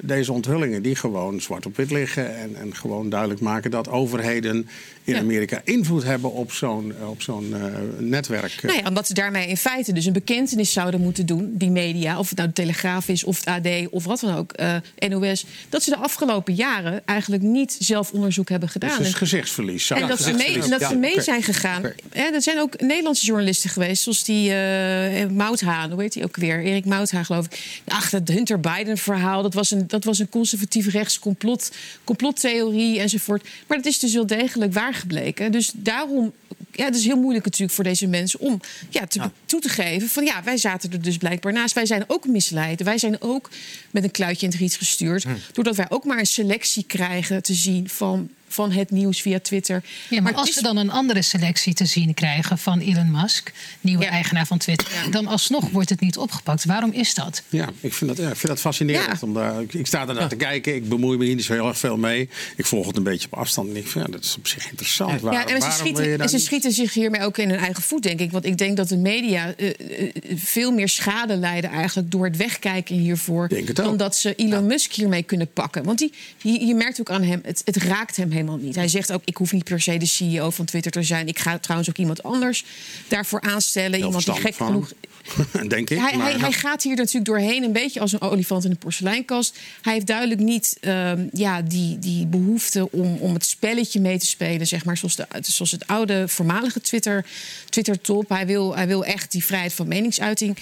[0.02, 4.68] deze onthullingen die gewoon zwart op wit liggen en, en gewoon duidelijk maken dat overheden
[5.06, 5.16] in.
[5.16, 7.62] Amerika invloed hebben op zo'n op zo'n eh,
[7.98, 8.64] netwerk.
[8.64, 12.20] Nou ja, omdat ze daarmee in feite dus een bekentenis zouden moeten doen, die media,
[12.20, 14.76] of het nou de Telegraaf is, of het AD, of wat dan ook, eh,
[15.10, 18.98] NOS, dat ze de afgelopen jaren eigenlijk niet zelf onderzoek hebben gedaan.
[18.98, 19.86] Dus gezichtsverlies.
[19.86, 21.84] zou en dat, ze mee, en dat Ja, ze mee zijn gegaan.
[22.12, 26.36] Hè, er zijn ook Nederlandse journalisten geweest, zoals die eh Mouthaan, hoe heet hij ook
[26.36, 26.64] weer?
[26.64, 27.82] Erik Mouthaan, geloof ik.
[27.88, 31.72] Ach, dat Hunter Biden-verhaal, dat was een, dat was een conservatief rechts complot,
[32.04, 33.48] complottheorie enzovoort.
[33.68, 35.52] Maar dat is dus wel degelijk waar gebleken.
[35.52, 36.34] Dus daarom,
[36.72, 40.10] ja, het is heel moeilijk natuurlijk voor deze mensen om ja, te, toe te geven
[40.10, 41.75] van ja, wij zaten er dus blijkbaar naast.
[41.75, 42.84] Wij zijn ook misleid.
[42.84, 43.50] Wij zijn ook
[43.92, 45.25] met een kluitje in het riet gestuurd.
[45.51, 49.83] Doordat wij ook maar een selectie krijgen te zien van, van het nieuws via Twitter.
[50.09, 53.51] Ja, maar, als is- we dan een andere selectie te zien krijgen van Elon Musk,
[53.81, 54.09] nieuwe Ja.
[54.09, 56.65] eigenaar van Twitter, dan alsnog wordt het niet opgepakt.
[56.65, 57.44] Waarom is dat?
[57.50, 59.05] Ja, ik vind dat, ja, ik vind dat fascinerend.
[59.20, 59.27] Ja.
[59.27, 60.75] Om daar, ik, ik sta er naar te kijken.
[60.75, 62.29] Ik bemoei me hier niet zo heel erg veel mee.
[62.55, 63.70] Ik volg het een beetje op afstand.
[63.70, 65.22] En ik vind, ja, dat is op zich interessant.
[65.22, 68.03] Waar- Ja, en ze, waarom schieten, ze schieten zich hiermee ook in hun eigen voet,
[68.03, 68.31] denk ik.
[68.31, 72.37] Want ik denk dat de media eh, eh, veel meer schade lijden eigenlijk door het
[72.37, 73.48] wegkijken hiervoor.
[73.50, 73.85] Denk het ook.
[73.85, 75.83] Dan dat ze Elon Musk hiermee kunnen pakken.
[75.83, 78.75] Want die, je, je merkt ook aan hem, het, het raakt hem helemaal niet.
[78.75, 81.27] Hij zegt ook, ik hoef niet per se de CEO van Twitter te zijn.
[81.27, 82.66] Ik ga trouwens ook iemand anders
[83.08, 83.94] daarvoor aanstellen.
[83.94, 84.92] Heel iemand die gek van genoeg
[85.68, 85.98] Denk ik.
[85.98, 88.77] hij, maar, hij, hij gaat hier natuurlijk doorheen, een beetje als een olifant in een
[88.77, 89.60] porseleinkast.
[89.81, 94.25] Hij heeft duidelijk niet ehm, ja, die, die behoefte om, om het spelletje mee te
[94.25, 97.25] spelen, zeg maar, zoals, de, zoals het oude, voormalige Twitter,
[97.70, 98.29] Twitter-top.
[98.29, 100.58] Hij wil, hij wil echt die vrijheid van meningsuiting.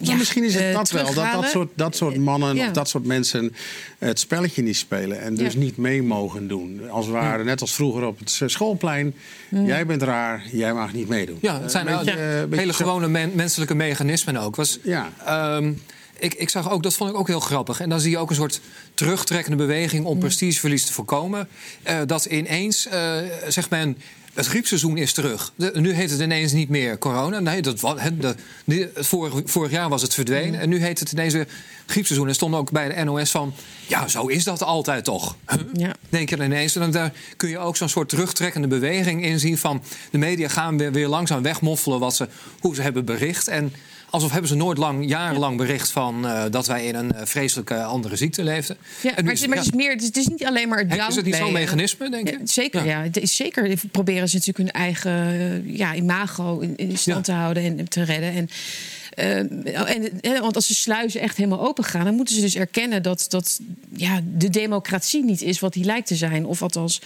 [0.00, 1.14] Ja, misschien is het eh, dat wel.
[1.14, 2.66] Dat dat soort, dat soort mannen Ja.
[2.66, 3.54] of dat soort mensen
[3.98, 5.20] het spelletje niet spelen.
[5.20, 5.58] En dus Ja.
[5.58, 6.90] niet mee mogen doen.
[6.90, 9.14] Als het ware, net als vroeger op het schoolplein.
[9.50, 11.38] Jij bent raar, jij mag niet meedoen.
[11.40, 12.84] Ja, het zijn beetje, hele zo.
[12.84, 14.56] gewone men- menselijke mechanismen ook.
[14.56, 15.12] Was, Ja.
[15.26, 15.72] ehm,
[16.18, 17.80] ik, ik zag ook, dat vond ik ook heel grappig.
[17.80, 18.60] En dan zie je ook een soort
[18.94, 21.48] terugtrekkende beweging om prestigeverlies te voorkomen.
[21.82, 23.12] Eh, dat ineens, eh,
[23.48, 23.96] zegt men.
[24.38, 25.52] Het griepseizoen is terug.
[25.72, 27.40] nu heet het ineens niet meer corona.
[27.40, 30.54] Nee, dat, de, de, vorig, vorig, jaar was het verdwenen.
[30.54, 30.60] Mm.
[30.60, 31.48] En nu heet het ineens weer
[31.86, 32.28] griepseizoen.
[32.28, 33.54] En stond ook bij de NOS van...
[33.86, 35.36] ja, zo is dat altijd toch.
[35.72, 35.94] Ja.
[36.08, 36.76] Denk je ineens.
[36.76, 39.58] En daar kun je ook zo'n soort terugtrekkende beweging in zien...
[39.58, 41.98] van de media gaan weer, weer langzaam wegmoffelen...
[41.98, 42.28] Wat ze,
[42.60, 43.48] hoe ze hebben bericht.
[43.48, 43.72] En
[44.10, 47.82] Alsof hebben ze nooit lang, jarenlang bericht van uh, dat wij in een uh, vreselijke
[47.82, 48.76] andere ziekte leefden.
[49.02, 51.24] Ja, maar, het, maar het, is meer, het is niet alleen maar het Is het
[51.24, 52.38] niet zo'n mechanisme, denk je?
[52.44, 53.02] zeker, ja.
[53.02, 57.62] Het is zeker proberen ze natuurlijk hun eigen ja, imago in, in stand te houden
[57.62, 58.32] en te redden.
[58.32, 58.48] En
[59.18, 63.02] uh, en, want als de sluizen echt helemaal open gaan, dan moeten ze dus erkennen
[63.02, 63.60] dat, dat
[63.94, 66.46] ja, de democratie niet is wat die lijkt te zijn.
[66.46, 67.00] Of althans.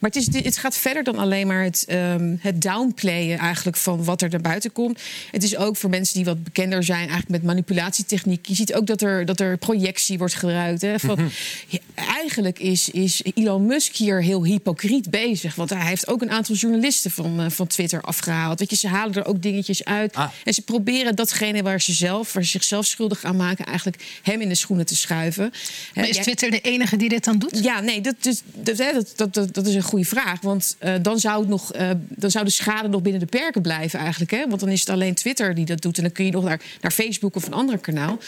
[0.00, 4.04] Maar het, is, het gaat verder dan alleen maar het, um, het downplayen eigenlijk van
[4.04, 5.00] wat er naar buiten komt.
[5.30, 8.46] Het is ook voor mensen die wat bekender zijn, eigenlijk met manipulatietechniek.
[8.46, 10.82] Je ziet ook dat er, dat er projectie wordt gebruikt.
[10.82, 11.28] Hè, van, mhm.
[11.66, 15.54] ja, eigenlijk is, is Elon Musk hier heel hypocriet bezig.
[15.54, 18.58] Want hij heeft ook een aantal journalisten van, uh, van Twitter afgehaald.
[18.58, 20.14] Weet je, ze halen er ook dingetjes uit.
[20.14, 20.28] Ah.
[20.44, 24.40] En ze proberen datgene waar ze zelf, waar ze zichzelf schuldig aan maken, eigenlijk hem
[24.40, 25.52] in de schoenen te schuiven.
[25.94, 27.58] Maar is Twitter de enige die dit dan doet?
[27.62, 30.40] Ja, nee, dat, is, dat, dat, dat, dat is een goede vraag.
[30.40, 33.62] Want uh, dan, zou het nog, uh, dan zou de schade nog binnen de perken
[33.62, 34.30] blijven eigenlijk.
[34.30, 34.48] Hè?
[34.48, 35.96] Want dan is het alleen Twitter die dat doet.
[35.96, 38.18] En dan kun je nog naar, naar Facebook of een ander kanaal.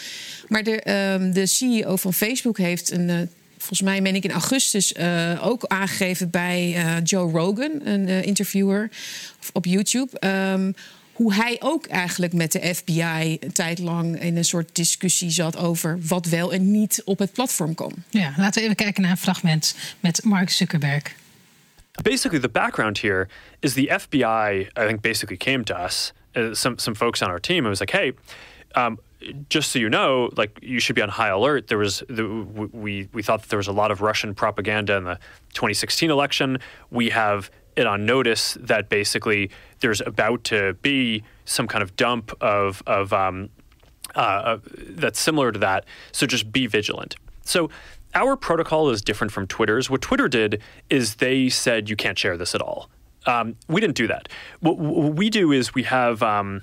[0.47, 3.09] Maar de, uh, de CEO van Facebook heeft een.
[3.09, 3.17] Uh,
[3.57, 8.23] volgens mij meen ik in augustus uh, ook aangegeven bij uh, Joe Rogan, een uh,
[8.23, 8.89] interviewer
[9.53, 10.27] op YouTube.
[10.27, 10.75] Um,
[11.21, 15.57] hoe hij ook eigenlijk met de FBI een tijd lang in een soort discussie zat
[15.57, 17.93] over wat wel en niet op het platform kon.
[18.09, 21.03] Ja, laten we even kijken naar een fragment met Mark Zuckerberg.
[22.01, 23.27] Basically, the background here
[23.59, 24.69] is the FBI.
[24.77, 27.65] I think basically came to us, uh, some some folks on our team.
[27.65, 28.13] It was like, hey.
[28.75, 28.99] Um,
[29.49, 31.67] just so you know, like you should be on high alert.
[31.67, 32.25] There was the,
[32.71, 35.19] we we thought that there was a lot of Russian propaganda in the
[35.53, 36.57] 2016 election.
[36.89, 39.49] We have it on notice that basically
[39.81, 43.49] there's about to be some kind of dump of of um,
[44.15, 44.57] uh,
[44.89, 45.85] that's similar to that.
[46.11, 47.15] So just be vigilant.
[47.43, 47.69] So
[48.13, 49.89] our protocol is different from Twitter's.
[49.89, 52.89] What Twitter did is they said you can't share this at all.
[53.25, 54.29] Um, we didn't do that.
[54.59, 56.61] What, what, we do is we have um,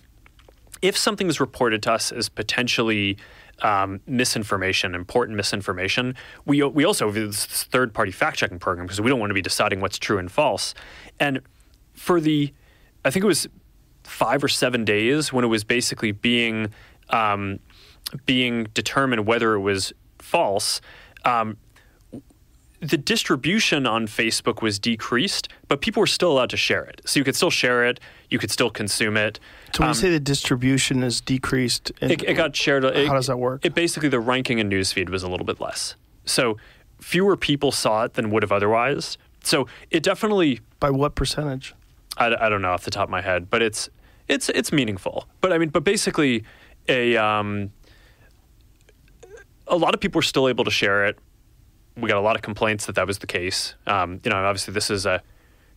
[0.83, 3.17] if something is reported to us as potentially
[3.63, 6.15] um, misinformation, important misinformation.
[6.45, 9.35] We we also have this third party fact checking program because we don't want to
[9.35, 10.75] be deciding what's true and false.
[11.19, 11.41] And
[11.95, 12.53] for the,
[13.09, 13.49] I think it was
[14.05, 16.69] five or seven days when it was basically being
[17.09, 17.59] um,
[18.27, 20.83] being determined whether it was false.
[21.25, 21.57] Um,
[22.81, 27.01] the distribution on Facebook was decreased, but people were still allowed to share it.
[27.07, 29.41] So you could still share it, you could still consume it.
[29.73, 32.85] So when um, you say the distribution is decreased, it, it, got shared.
[32.85, 33.65] It, how does that work?
[33.65, 35.97] It basically the ranking in newsfeed was a little bit less.
[36.27, 36.59] So
[37.01, 39.17] fewer people saw it than would have otherwise.
[39.43, 41.75] So it definitely by what percentage?
[42.19, 43.89] I, I don't know off the top of my head, but it's
[44.29, 45.27] it's it's meaningful.
[45.41, 46.45] But I mean, but basically,
[46.89, 47.71] a um,
[49.67, 51.19] a lot of people were still able to share it
[52.01, 53.75] we got a lot of complaints that that was the case.
[53.87, 55.23] Um, you know, obviously this is a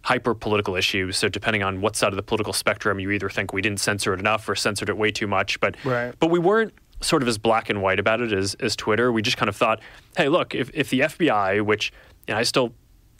[0.03, 1.11] hyper political issue.
[1.11, 4.13] So depending on what side of the political spectrum, you either think we didn't censor
[4.13, 5.59] it enough or censored it way too much.
[5.59, 6.13] But right.
[6.19, 9.11] but we weren't sort of as black and white about it as as Twitter.
[9.11, 9.79] We just kind of thought,
[10.15, 11.91] hey, look, if if the FBI, which
[12.27, 12.73] you know, I still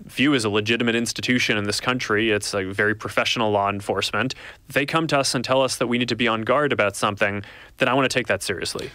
[0.06, 2.32] view as a legitimate institution in this country.
[2.32, 4.36] It's a very professional law enforcement.
[4.68, 6.96] They come to us and tell us that we need to be on guard about
[6.96, 7.44] something,
[7.78, 8.92] then I want to take that seriously.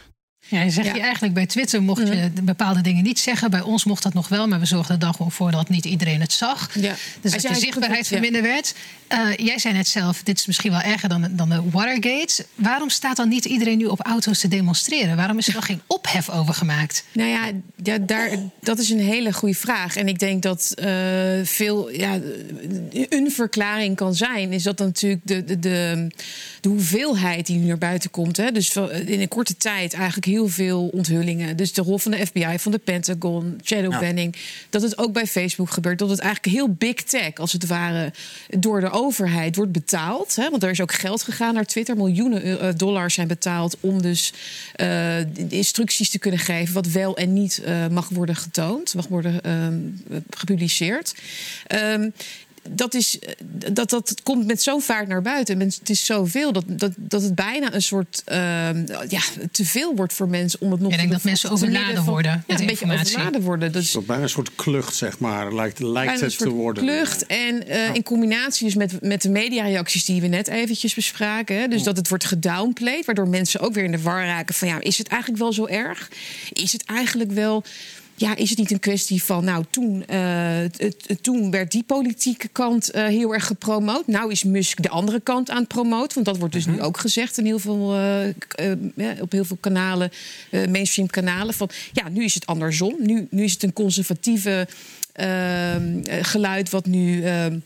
[0.49, 3.51] Ja, je zegt je eigenlijk bij Twitter mocht je bepaalde dingen niet zeggen.
[3.51, 5.85] Bij ons mocht dat nog wel, maar we zorgden er dan gewoon voor dat niet
[5.85, 6.71] iedereen het zag.
[6.75, 6.95] Ja.
[7.21, 8.75] Dus dat de zichtbaarheid verminderd werd.
[9.13, 12.47] Uh, jij zei net zelf, dit is misschien wel erger dan, dan de Watergate.
[12.55, 15.17] Waarom staat dan niet iedereen nu op auto's te demonstreren?
[15.17, 17.05] Waarom is er dan geen ophef over gemaakt?
[17.13, 17.51] Nou ja,
[17.83, 18.31] ja daar,
[18.61, 19.97] dat is een hele goede vraag.
[19.97, 20.87] En ik denk dat uh,
[21.43, 22.21] veel, ja,
[23.09, 26.09] een verklaring kan zijn, is dat dan natuurlijk de, de, de,
[26.61, 28.37] de hoeveelheid die nu naar buiten komt.
[28.37, 28.53] Hè?
[28.53, 31.57] Dus in een korte tijd eigenlijk heel veel onthullingen.
[31.57, 34.37] Dus de rol van de FBI, van de Pentagon, shadowbanning.
[34.37, 34.43] Ja.
[34.71, 35.99] Dat het ook bij Facebook gebeurt.
[35.99, 38.13] Dat het eigenlijk heel big tech, als het ware,
[38.49, 40.37] door de overheid wordt betaald.
[40.37, 40.51] Hè?
[40.51, 41.97] Want er is ook geld gegaan naar Twitter.
[41.97, 44.33] Miljoenen uh, dollars zijn betaald om dus
[44.77, 46.75] uh, instructies te kunnen geven.
[46.75, 51.15] wat wel en niet uh, mag worden getoond, mag worden uh, gepubliceerd.
[51.75, 52.13] Um,
[52.71, 53.33] dat, is, eh,
[53.73, 55.61] dat, dat komt met zo'n vaart naar buiten.
[55.61, 58.37] Het is zoveel dat, dat, dat het bijna een soort uh,
[59.09, 62.45] ja, te veel wordt voor mensen om het nog Ik denk dat mensen overladen worden.
[62.47, 63.73] Ja, een beetje overladen worden.
[63.73, 66.85] Dat is bijna een soort klucht, zeg maar, lijkt, lijkt het te worden.
[66.85, 71.57] Klucht en uh, in combinatie dus met, met de mediareacties die we net eventjes bespraken.
[71.59, 74.69] Hè, dus dat het wordt gedownplayed, waardoor mensen ook weer in de war raken van
[74.69, 76.11] ja, is het eigenlijk wel zo erg?
[76.53, 77.65] Is het eigenlijk wel
[78.17, 80.65] ja, is het niet een kwestie van, nou, toen, uh,
[81.21, 84.07] toen werd die politieke kant uh, heel erg gepromoot.
[84.07, 86.15] Nou is Musk de andere kant aan het promoten.
[86.15, 86.75] Want dat wordt dus -hmm.
[86.75, 90.11] nu ook gezegd in heel veel, uh, op heel veel kanalen,
[90.51, 91.55] mainstream kanalen.
[91.55, 92.95] Van ja, nu is het andersom.
[92.99, 94.69] Nu, nu is het een conservatieve
[95.13, 97.59] ehm, geluid wat nu ehm,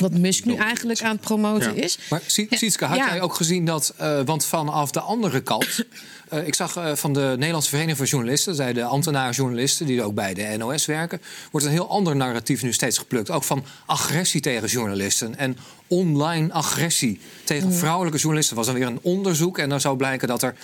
[0.00, 1.82] wat Musk nu eigenlijk aan het promoten ja.
[1.82, 1.98] is.
[2.10, 3.94] Maar Sietske, had jij ook gezien dat...
[4.00, 5.84] Uh, want vanaf de andere kant...
[6.32, 8.54] Uh, ik zag uh, van de Nederlandse Vereniging van Journalisten...
[8.54, 11.20] zij de ambtenaar-journalisten die ook bij de NOS werken...
[11.50, 13.30] wordt een heel ander narratief nu steeds geplukt.
[13.30, 15.36] Ook van agressie tegen journalisten.
[15.36, 15.56] En
[15.86, 18.56] online agressie tegen vrouwelijke journalisten.
[18.56, 20.54] Er was dan weer een onderzoek en dan zou blijken dat, er,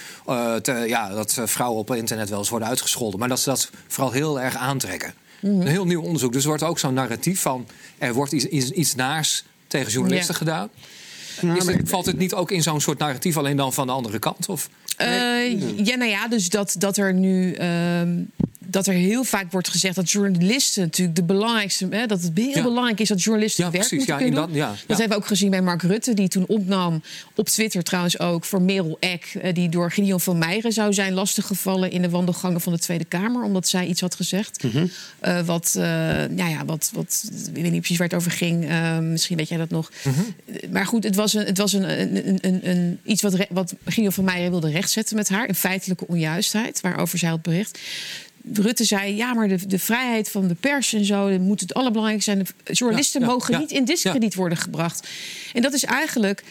[0.62, 3.18] te, ja, dat vrouwen op internet wel eens worden uitgescholden.
[3.18, 5.14] Maar dat ze dat vooral heel erg aantrekken.
[5.44, 6.33] Een heel nieuw onderzoek.
[6.33, 7.66] Dus er wordt ook zo'n narratief van...
[7.98, 10.38] er wordt iets, iets, iets naars tegen journalisten ja.
[10.38, 10.68] gedaan.
[11.57, 14.18] Is het, valt het niet ook in zo'n soort narratief alleen dan van de andere
[14.18, 14.48] kant?
[14.48, 14.68] Of?
[15.00, 17.57] Uh, ja, nou ja, dus dat, dat er nu...
[17.57, 18.00] Uh,
[18.66, 21.87] dat er heel vaak wordt gezegd dat journalisten natuurlijk de belangrijkste...
[21.90, 22.62] Hè, dat het heel ja.
[22.62, 24.59] belangrijk is dat journalisten ja, werk precies, moeten ja, kunnen dat, doen.
[24.59, 24.96] Dat ja.
[24.96, 27.03] hebben we ook gezien bij Mark Rutte, die toen opnam
[27.35, 28.44] op Twitter trouwens ook...
[28.44, 31.90] voor Merel Eck, eh, die door Gideon van Meijeren zou zijn lastiggevallen...
[31.90, 34.62] in de wandelgangen van de Tweede Kamer, omdat zij iets had gezegd.
[34.62, 34.77] Mhm.
[34.77, 35.31] Mm -hmm.
[35.31, 38.64] uh, wat, uh, nou ja, wat, wat, ik weet niet precies waar het over ging.
[38.64, 39.90] Uh, misschien weet jij dat nog.
[40.05, 40.18] Mhm.
[40.18, 40.72] Mm -hmm.
[40.72, 44.12] Maar goed, het was, een, het was een, een, een, een, iets wat, wat Gideon
[44.12, 45.48] van Meijeren wilde rechtzetten met haar.
[45.48, 47.79] Een feitelijke onjuistheid, waarover zij had bericht.
[48.52, 52.30] Rutte zei, ja, maar de, de vrijheid van de pers en zo moet het allerbelangrijkste
[52.30, 52.46] zijn.
[52.64, 55.09] De journalisten ja, ja, mogen ja, niet in discrediet worden gebracht.
[55.52, 56.42] En dat is eigenlijk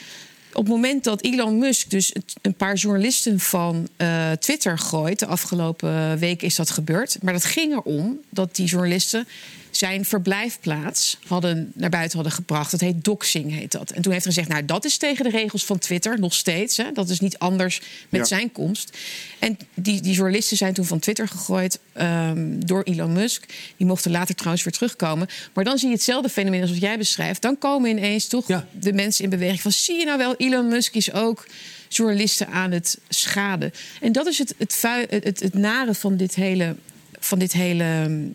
[0.54, 5.26] op het moment dat Elon Musk dus een paar journalisten van uh, Twitter gooit, de
[5.26, 7.18] afgelopen week is dat gebeurd.
[7.22, 9.28] Maar dat ging erom dat die journalisten
[9.76, 12.72] zijn verblijfplaats hadden, naar buiten hadden gebracht.
[12.72, 13.92] Dat heet doxing, heet dat.
[13.92, 16.78] En toen heeft hij gezegd, nou, dat is tegen de regels van Twitter, nog steeds.
[16.78, 16.92] Hè?
[16.92, 18.28] Dat is niet anders met ja.
[18.28, 18.98] zijn komst.
[19.40, 23.46] En die, die journalisten zijn toen van Twitter gegooid um, door Elon Musk.
[23.78, 25.28] Die mochten later trouwens weer terugkomen.
[25.54, 27.42] Maar dan zie je hetzelfde fenomeen als wat jij beschrijft.
[27.42, 28.68] Dan komen ineens toch ja.
[28.72, 29.72] de mensen in beweging van...
[29.72, 31.48] zie je nou wel, Elon Musk is ook
[31.90, 33.72] journalisten aan het schaden.
[34.02, 36.76] En dat is het, het, het, het, het nare van dit hele...
[37.20, 38.30] Van dit hele uh,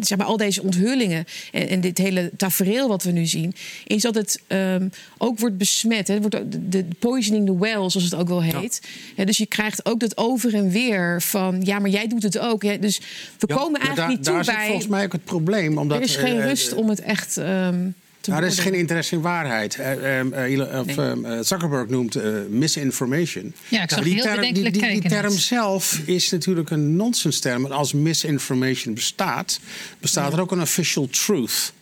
[0.00, 3.54] zeg maar, al deze onthullingen en, en, dit hele tafereel wat we nu zien,
[3.86, 6.08] is dat het um, ook wordt besmet.
[6.08, 6.14] Hè.
[6.14, 8.80] Het wordt de, de poisoning the well, zoals het ook wel heet.
[9.16, 9.24] Ja.
[9.24, 12.62] Dus je krijgt ook dat over en weer van, ja, maar jij doet het ook.
[12.62, 12.78] Hè.
[12.78, 12.98] Dus
[13.38, 14.54] we ja, komen eigenlijk daar, niet toe daar bij.
[14.54, 15.78] Zit volgens mij ook het probleem.
[15.78, 17.36] Omdat, er is geen uh, rust om het echt.
[17.36, 17.94] Um,
[18.26, 19.78] nou, er is geen interesse in waarheid.
[19.78, 21.42] Uh, uh, of, nee.
[21.42, 22.16] Zuckerberg noemt
[22.48, 23.54] misinformation.
[23.68, 26.96] Ja, ik zag nou, die, heel term, die, die, die term zelf is natuurlijk een
[26.96, 27.64] nonsensterm.
[27.64, 29.60] En als misinformation bestaat,
[30.00, 30.36] bestaat ja.
[30.36, 31.72] er ook een official truth.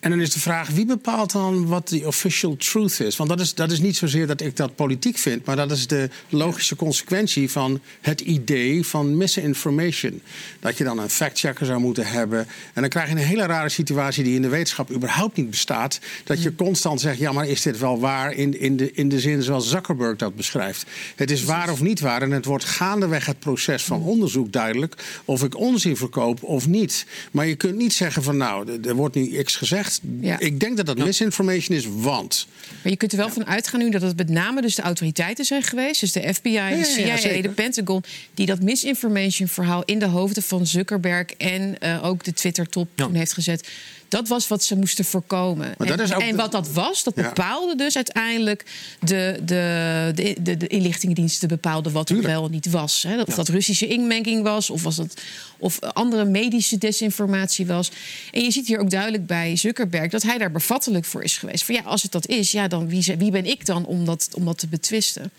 [0.00, 3.16] En dan is de vraag, wie bepaalt dan wat de official truth is?
[3.16, 5.44] Want dat is, dat is niet zozeer dat ik dat politiek vind...
[5.44, 10.22] maar dat is de logische consequentie van het idee van misinformation.
[10.60, 12.38] Dat je dan een factchecker zou moeten hebben.
[12.72, 16.00] En dan krijg je een hele rare situatie die in de wetenschap überhaupt niet bestaat.
[16.24, 19.20] Dat je constant zegt, ja, maar is dit wel waar in, in, de, in de
[19.20, 20.86] zin zoals Zuckerberg dat beschrijft?
[21.16, 25.20] Het is waar of niet waar en het wordt gaandeweg het proces van onderzoek duidelijk...
[25.24, 27.06] of ik onzin verkoop of niet.
[27.30, 29.85] Maar je kunt niet zeggen van, nou, er wordt nu x gezegd...
[30.20, 30.38] Ja.
[30.38, 32.46] Ik denk dat dat misinformation is, want...
[32.82, 33.32] Maar je kunt er wel ja.
[33.32, 36.00] van uitgaan nu dat het met name dus de autoriteiten zijn geweest.
[36.00, 36.84] Dus de FBI, ja, de
[37.18, 38.02] CIA, de Pentagon...
[38.34, 41.30] die dat misinformation verhaal in de hoofden van Zuckerberg...
[41.30, 43.68] en uh, ook de Twitter-top toen heeft gezet.
[44.08, 45.74] Dat was wat ze moesten voorkomen.
[45.78, 48.64] En, en, wat dat was, dat bepaalde dus uiteindelijk...
[49.00, 53.02] de, de, de, de, de inlichtingendiensten bepaalden wat er wel niet was.
[53.02, 53.22] Hè.
[53.22, 55.20] Of dat Russische inmenging was, of, was dat,
[55.58, 57.90] of andere medische desinformatie was.
[58.32, 60.10] En je ziet hier ook duidelijk bij Zuckerberg...
[60.10, 61.64] dat hij daar bevattelijk voor is geweest.
[61.64, 64.28] Van ja, als het dat is, ja, dan wie, wie ben ik dan om dat,
[64.34, 65.30] om dat te betwisten?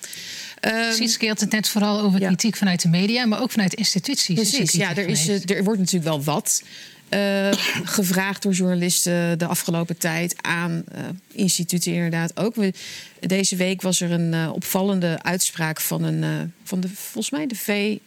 [0.62, 2.27] Um, Sietske had het net vooral over ja.
[2.27, 3.25] kritiek vanuit de media...
[3.25, 4.36] maar ook vanuit instituties.
[4.36, 6.63] Precies, ja, er, is, er wordt natuurlijk wel wat...
[7.10, 7.50] Uh,
[7.84, 12.56] gevraagd door journalisten de afgelopen tijd aan uh, instituten inderdaad ook.
[12.56, 12.74] We,
[13.20, 17.56] deze week was er een uh, opvallende uitspraak van een van de volgens mij de
[17.56, 17.98] V.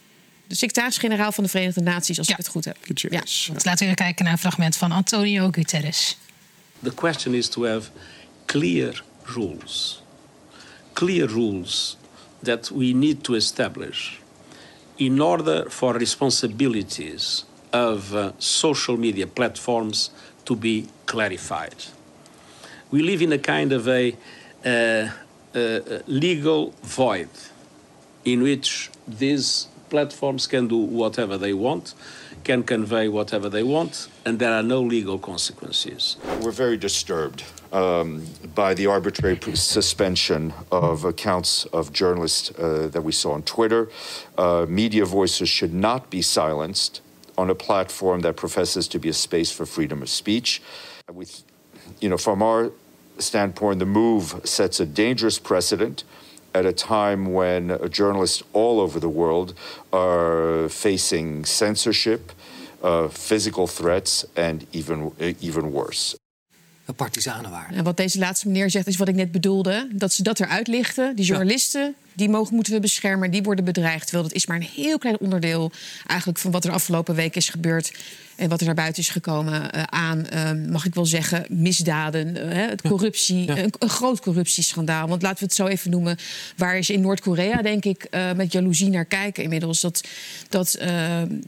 [0.46, 2.32] De secretaris-generaal van de Verenigde Naties, als ja.
[2.32, 2.76] ik het goed heb.
[2.94, 3.20] Ja.
[3.20, 6.16] Dus laten we even kijken naar een fragment van Antonio Guterres.
[6.82, 7.90] The question is to have
[8.46, 10.02] clear rules.
[10.92, 11.96] Clear rules
[12.42, 14.10] that we need to establish
[14.96, 20.10] in order for responsibilities of uh, social media platforms
[20.44, 21.76] to be clarified.
[22.90, 24.16] We live in a kind of a
[24.64, 25.08] uh,
[25.54, 27.28] uh, legal void
[28.24, 31.94] in which these platforms can do whatever they want.
[32.44, 36.16] can convey whatever they want, and there are no legal consequences.
[36.40, 43.12] We're very disturbed um, by the arbitrary suspension of accounts of journalists uh, that we
[43.12, 43.88] saw on Twitter.
[44.38, 47.02] Uh, media voices should not be silenced
[47.40, 50.60] on a platform that professes to be a space for freedom of speech.
[51.12, 51.24] We,
[52.00, 52.70] you know, from our
[53.18, 56.04] standpoint, the move sets a dangerous precedent
[56.52, 59.54] at a time when journalists all over the world
[59.92, 62.32] are facing censorship,
[62.82, 66.16] uh, physical threats, and even, even worse.
[66.96, 67.76] partisanen waren.
[67.76, 69.88] En wat deze laatste meneer zegt, is wat ik net bedoelde.
[69.92, 71.16] Dat ze dat eruit lichten.
[71.16, 73.30] Die journalisten, die mogen, moeten we beschermen.
[73.30, 74.02] Die worden bedreigd.
[74.02, 75.72] Terwijl dat is maar een heel klein onderdeel
[76.06, 77.92] eigenlijk van wat er afgelopen week is gebeurd
[78.40, 82.36] en wat er naar buiten is gekomen uh, aan, uh, mag ik wel zeggen, misdaden,
[82.36, 83.54] uh, het corruptie, ja.
[83.54, 83.62] Ja.
[83.62, 85.08] Een, een, groot corruptieschandaal.
[85.08, 86.16] Want laten we het zo even noemen,
[86.56, 89.80] waar is in Noord-Korea, denk ik, met jaloezie naar kijken inmiddels.
[89.80, 90.00] Dat,
[90.48, 90.78] dat,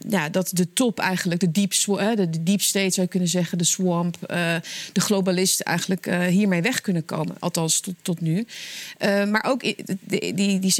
[0.09, 3.59] ja, dat de top eigenlijk, de deep, de, de deep state zou je kunnen zeggen,
[3.59, 4.17] de swamp,
[4.93, 7.37] de globalisten eigenlijk hiermee weg kunnen komen.
[7.39, 8.47] Althans, tot, tot nu.
[9.01, 10.70] maar ook die, die, die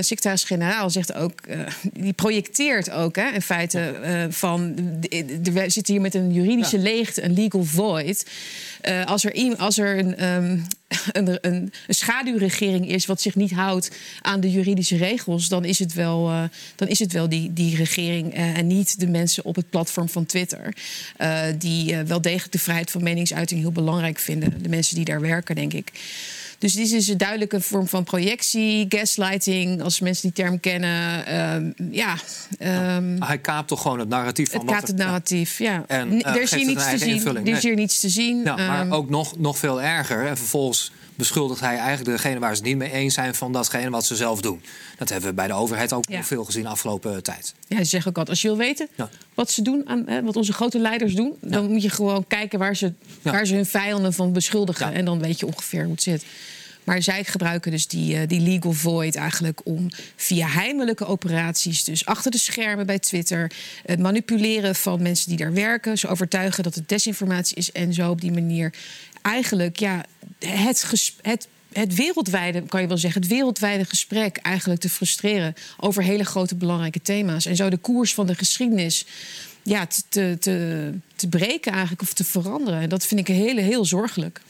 [0.00, 1.40] secretaris-generaal zegt ook,
[1.92, 3.94] die projecteert ook hè, in feite
[4.30, 6.82] van de, de we zitten hier met een juridische ja.
[6.82, 8.26] leegte, een legal void.
[9.04, 10.66] Als er, als er een, um,
[11.12, 13.90] een, een, een, schaduwregering is wat zich niet houdt
[14.22, 16.42] aan de juridische regels, dan is het wel, uh,
[16.76, 20.08] dan is het wel die, die regering uh, en niet de mensen op het platform
[20.08, 20.74] van Twitter.
[21.58, 24.62] die wel degelijk de vrijheid van meningsuiting heel belangrijk vinden.
[24.62, 25.92] De mensen die daar werken, denk ik.
[26.58, 31.34] Dus dit is een duidelijke vorm van projectie, gaslighting, als mensen die term kennen.
[31.54, 32.16] Um, ja,
[32.96, 35.84] um, hij kaapt toch gewoon het narratief van Het kaapt het narratief, ja.
[35.86, 37.26] En, uh, er is hier niets te zien.
[37.26, 38.42] Er is hier niets te zien.
[38.44, 40.26] Ja, maar um, ook nog, nog veel erger.
[40.26, 43.90] En vervolgens beschuldigt hij eigenlijk degene waar ze het niet mee eens zijn van datgene
[43.90, 44.62] wat ze zelf doen.
[44.98, 46.24] Dat hebben we bij de overheid ook ja.
[46.24, 47.54] veel gezien de afgelopen tijd.
[47.66, 49.08] Ja, ze zeggen ook altijd, als je wil weten ja.
[49.34, 51.48] wat ze doen, aan, hè, wat onze grote leiders doen, ja.
[51.48, 54.92] dan moet je gewoon kijken waar ze, waar ze hun vijanden van beschuldigen.
[54.92, 56.24] En dan weet je ongeveer hoe het zit.
[56.84, 62.04] Maar zij gebruiken dus die, uh, die legal void eigenlijk om via heimelijke operaties, dus
[62.04, 63.52] achter de schermen bij Twitter,
[63.84, 68.10] het manipuleren van mensen die daar werken, ze overtuigen dat het desinformatie is en zo
[68.10, 68.72] op die manier
[69.22, 70.04] eigenlijk ja,
[70.38, 76.02] het, het het wereldwijde, kan je wel zeggen, het wereldwijde gesprek eigenlijk te frustreren over
[76.02, 77.46] hele grote belangrijke thema's.
[77.46, 79.06] En zo de koers van de geschiedenis
[79.62, 82.80] ja, te, te, te breken eigenlijk of te veranderen.
[82.80, 84.40] En dat vind ik heel, heel zorgelijk.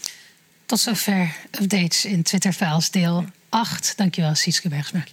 [0.66, 3.92] Tot zover updates in Twitter Files deel 8.
[3.96, 5.04] Dankjewel, Sietske Bergsma.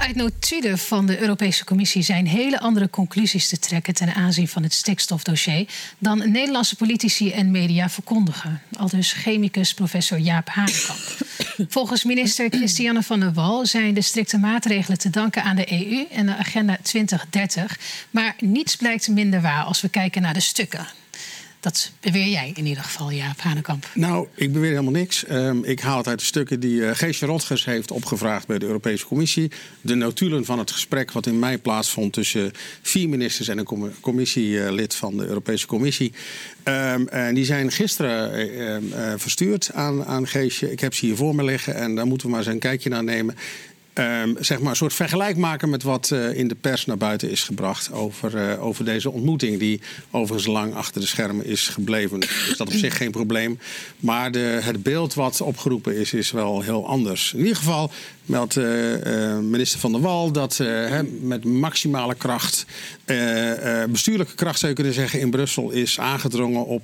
[0.00, 4.62] Uit notulen van de Europese Commissie zijn hele andere conclusies te trekken ten aanzien van
[4.62, 8.62] het stikstofdossier dan Nederlandse politici en media verkondigen.
[8.78, 11.00] Al dus chemicus professor Jaap Hanekamp.
[11.68, 16.06] Volgens minister Christiane van der Wal zijn de strikte maatregelen te danken aan de EU
[16.10, 17.78] en de Agenda 2030.
[18.10, 20.86] Maar niets blijkt minder waar als we kijken naar de stukken.
[21.60, 23.88] Dat beweer jij in ieder geval, Jaap Hanekamp.
[23.94, 25.24] Nou, ik beweer helemaal niks.
[25.30, 28.66] Um, ik haal het uit de stukken die uh, Geesje Rotgers heeft opgevraagd bij de
[28.66, 29.50] Europese Commissie.
[29.80, 34.94] De notulen van het gesprek wat in mei plaatsvond tussen vier ministers en een commissielid
[34.94, 36.12] van de Europese Commissie.
[36.64, 40.72] Um, en die zijn gisteren uh, uh, verstuurd aan, aan Geesje.
[40.72, 42.88] Ik heb ze hier voor me liggen en daar moeten we maar eens een kijkje
[42.88, 43.36] naar nemen.
[44.00, 47.30] Um, zeg maar een soort vergelijk maken met wat uh, in de pers naar buiten
[47.30, 52.20] is gebracht over, uh, over deze ontmoeting, die overigens lang achter de schermen is gebleven.
[52.20, 53.58] Dus dat op zich geen probleem.
[53.98, 57.32] Maar de, het beeld wat opgeroepen is, is wel heel anders.
[57.32, 57.90] In ieder geval
[58.30, 60.62] meldt uh, minister Van der Wal dat
[61.20, 62.66] met maximale kracht,
[63.90, 66.82] bestuurlijke kracht zou je kunnen zeggen, in Brussel is aangedrongen op,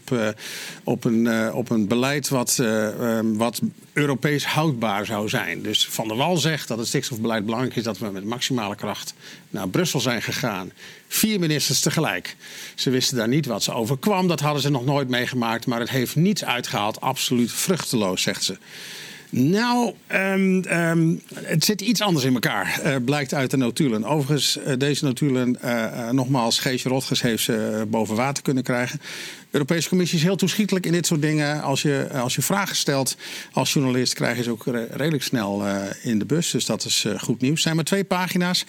[0.85, 2.63] op, een, op een beleid wat,
[3.23, 3.61] wat
[3.93, 5.63] Europees houdbaar zou zijn.
[5.63, 9.15] Dus Van der Wal zegt dat het stikstofbeleid belangrijk is dat we met maximale kracht
[9.51, 10.73] naar Brussel zijn gegaan.
[11.09, 12.37] Vier ministers tegelijk.
[12.75, 15.91] Ze wisten daar niet wat ze overkwam, dat hadden ze nog nooit meegemaakt, maar het
[15.91, 18.57] heeft niets uitgehaald, absoluut vruchteloos, zegt ze.
[19.38, 24.05] Nou, um, um, het zit iets anders in elkaar, blijkt uit de notulen.
[24.05, 28.99] Overigens, uh, deze notulen, uh, nogmaals, Geesje Rotgers heeft ze boven water kunnen krijgen.
[28.99, 29.05] De
[29.51, 31.62] Europese Commissie is heel toeschietelijk in dit soort dingen.
[31.62, 33.16] Als je, als je vragen stelt
[33.53, 35.62] als journalist, krijg je ze ook re redelijk snel
[36.03, 36.51] in de bus.
[36.51, 37.57] Dus dat is goed nieuws.
[37.57, 38.64] Er zijn maar twee pagina's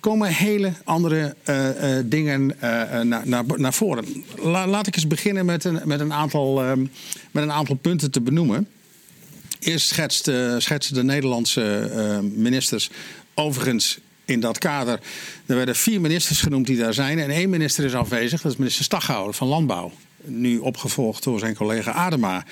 [0.00, 1.34] komen hele andere
[2.04, 2.56] dingen
[3.02, 4.04] naar, naar, naar voren.
[4.36, 6.90] La, laat ik eens beginnen met een, met een, aantal, um,
[7.30, 8.68] met een aantal punten te benoemen.
[9.60, 9.86] Eerst
[10.58, 12.90] schetste de Nederlandse uh, ministers
[13.34, 15.00] overigens in dat kader.
[15.46, 17.18] Er werden vier ministers genoemd die daar zijn.
[17.18, 19.92] En één minister is afwezig, dat is minister Staghouwer van Landbouw.
[20.24, 22.44] Nu opgevolgd door zijn collega Adema.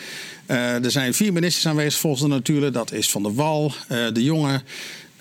[0.47, 2.73] Uh, er zijn vier ministers aanwezig volgens de natuur.
[2.73, 4.63] Dat is Van der Wal, uh, De Jonge,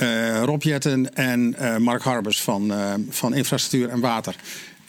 [0.02, 2.73] Uh, Rob Jetten en Mark Harbers van,
[3.10, 4.36] van Infrastructuur en Water.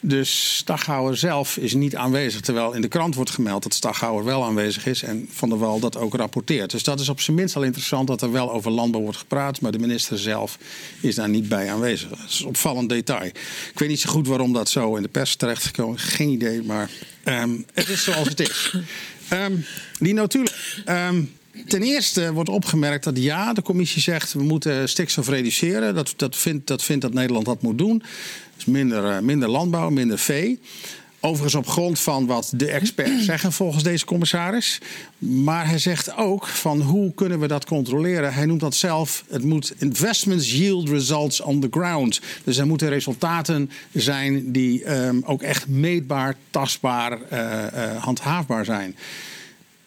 [0.01, 2.41] Dus Staghouwer zelf is niet aanwezig.
[2.41, 5.03] Terwijl in de krant wordt gemeld dat Staghouwer wel aanwezig is.
[5.03, 6.71] En Van der Wal dat ook rapporteert.
[6.71, 9.61] Dus dat is op zijn minst al interessant dat er wel over landbouw wordt gepraat.
[9.61, 10.57] Maar de minister zelf
[11.01, 12.09] is daar niet bij aanwezig.
[12.09, 13.25] Dat is een opvallend detail.
[13.25, 15.99] Ik weet niet zo goed waarom dat zo in de pers terecht gekomen.
[15.99, 16.89] Geen idee, maar
[17.25, 18.73] um, het is zoals het is.
[19.33, 19.65] Um,
[19.99, 20.51] die notulen.
[20.87, 25.95] Um, Ten eerste wordt opgemerkt dat ja, de commissie zegt we moeten stikstof reduceren.
[25.95, 28.03] Dat, dat, vindt, dat vindt dat Nederland dat moet doen.
[28.55, 30.59] Dus minder, uh, minder landbouw, minder vee.
[31.21, 34.81] Overigens op grond van wat de experts zeggen volgens deze commissaris.
[35.17, 38.33] Maar hij zegt ook van hoe kunnen we dat controleren.
[38.33, 42.21] Hij noemt dat zelf, het moet investments yield results on the ground.
[42.43, 48.95] Dus er moeten resultaten zijn die um, ook echt meetbaar, tastbaar, uh, uh, handhaafbaar zijn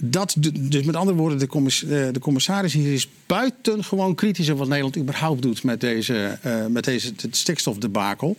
[0.05, 4.69] dat, dus met andere woorden, de, commiss de commissaris hier is buitengewoon kritisch op wat
[4.69, 8.37] Nederland überhaupt doet met deze, uh, met deze stikstofdebakel.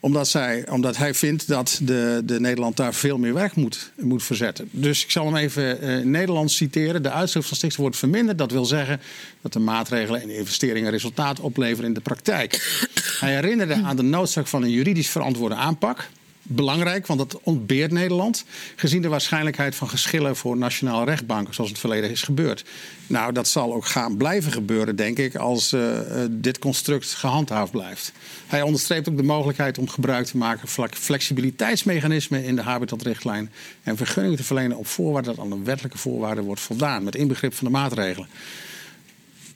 [0.00, 4.22] Omdat, zij, omdat hij vindt dat de, de Nederland daar veel meer werk moet, moet
[4.22, 4.68] verzetten.
[4.70, 7.02] Dus ik zal hem even uh, Nederlands citeren.
[7.02, 8.38] De uitstoot van stikstof wordt verminderd.
[8.38, 9.00] Dat wil zeggen
[9.40, 12.80] dat de maatregelen en investeringen resultaat opleveren in de praktijk.
[13.20, 16.08] Hij herinnerde aan de noodzaak van een juridisch verantwoorde aanpak
[16.52, 18.44] belangrijk, want dat ontbeert Nederland.
[18.76, 22.64] Gezien de waarschijnlijkheid van geschillen voor nationale rechtbanken, zoals het verleden is gebeurd.
[23.06, 25.98] Nou, dat zal ook gaan blijven gebeuren, denk ik, als uh,
[26.30, 28.12] dit construct gehandhaafd blijft.
[28.46, 33.52] Hij onderstreept ook de mogelijkheid om gebruik te maken van flexibiliteitsmechanismen in de habitatrichtlijn.
[33.82, 37.54] En vergunningen te verlenen op voorwaarde dat aan de wettelijke voorwaarden wordt voldaan, met inbegrip
[37.54, 38.28] van de maatregelen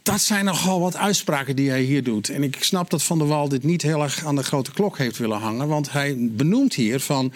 [0.04, 2.28] dat zijn nogal wat uitspraken die hij hier doet.
[2.28, 4.98] En ik snap dat Van der Wal dit niet heel erg aan de grote klok
[4.98, 5.68] heeft willen hangen.
[5.68, 7.32] Want hij benoemt hier van.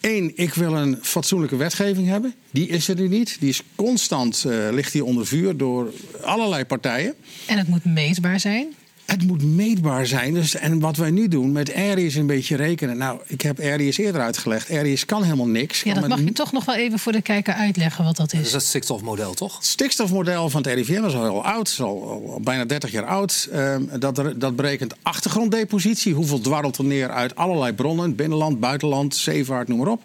[0.00, 2.34] Eén, ik wil een fatsoenlijke wetgeving hebben.
[2.50, 3.36] Die is er nu niet.
[3.40, 5.92] Die is constant, uh, ligt hier onder vuur door
[6.22, 7.14] allerlei partijen.
[7.46, 8.74] En het moet meetbaar zijn?
[9.04, 10.34] Het moet meetbaar zijn.
[10.34, 12.96] Dus, en wat wij nu doen met Aries een beetje rekenen.
[12.96, 14.70] Nou, ik heb Aries eerder uitgelegd.
[14.70, 15.82] Aries kan helemaal niks.
[15.82, 18.38] Ja, dat mag je toch nog wel even voor de kijker uitleggen wat dat is.
[18.38, 19.56] Dat is het stikstofmodel, toch?
[19.56, 21.68] Het stikstofmodel van het RIVM is al heel oud.
[21.68, 23.48] is al, al bijna 30 jaar oud.
[23.54, 26.14] Um, dat, dat berekent achtergronddepositie.
[26.14, 28.14] Hoeveel dwarrelt er neer uit allerlei bronnen.
[28.14, 30.02] Binnenland, buitenland, zeevaart, noem maar op.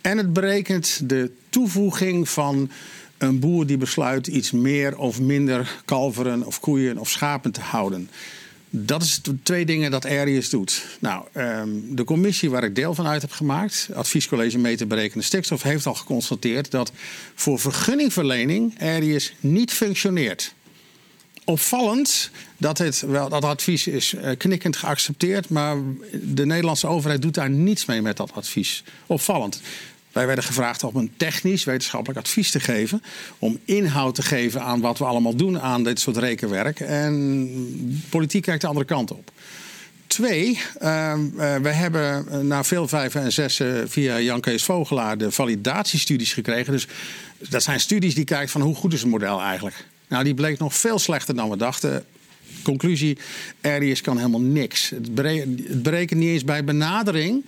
[0.00, 2.70] En het berekent de toevoeging van
[3.20, 8.10] een boer die besluit iets meer of minder kalveren of koeien of schapen te houden.
[8.70, 10.84] Dat is twee dingen dat Arius doet.
[11.00, 15.62] Nou, um, de commissie waar ik deel van uit heb gemaakt, Adviescollege Meter Berekenen Stikstof,
[15.62, 16.92] heeft al geconstateerd dat
[17.34, 20.54] voor vergunningverlening Arius niet functioneert.
[21.44, 25.76] Opvallend dat het wel dat advies is uh, knikkend geaccepteerd, maar
[26.22, 28.84] de Nederlandse overheid doet daar niets mee met dat advies.
[29.06, 29.60] Opvallend.
[30.12, 33.02] Wij werden gevraagd om een technisch wetenschappelijk advies te geven.
[33.38, 36.80] Om inhoud te geven aan wat we allemaal doen aan dit soort rekenwerk.
[36.80, 39.30] En politiek kijkt de andere kant op.
[40.06, 41.14] Twee, uh,
[41.62, 46.72] we hebben na veel vijven en zessen via Jan Kees Vogelaar de validatiestudies gekregen.
[46.72, 46.86] Dus
[47.48, 49.84] dat zijn studies die kijken van hoe goed is het model eigenlijk.
[50.08, 52.04] Nou, die bleek nog veel slechter dan we dachten.
[52.62, 53.18] Conclusie,
[53.60, 54.90] RIS kan helemaal niks.
[54.90, 55.14] Het,
[55.82, 57.44] berekent niet eens bij benadering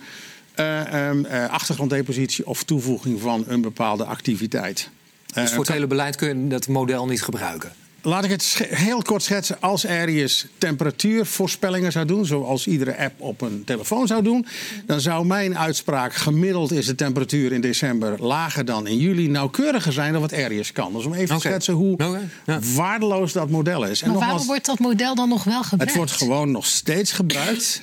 [1.49, 4.89] achtergronddepositie of toevoeging van een bepaalde activiteit.
[5.33, 7.71] Dus voor het hele beleid kun je dat model niet gebruiken?
[8.05, 9.57] Laat ik het heel kort schetsen.
[9.59, 14.45] Als Arius temperatuurvoorspellingen zou doen, zoals iedere app op een telefoon zou doen,
[14.85, 19.93] dan zou mijn uitspraak gemiddeld is de temperatuur in december lager dan in juli nauwkeuriger
[19.93, 20.93] zijn dan wat Arius kan.
[20.93, 21.37] Dus om even okay.
[21.37, 22.19] te schetsen hoe okay.
[22.45, 22.59] ja.
[22.75, 24.01] waardeloos dat model is.
[24.01, 25.85] En maar waarom wordt dat model dan nog wel gebruikt?
[25.85, 27.81] Het wordt gewoon nog steeds gebruikt.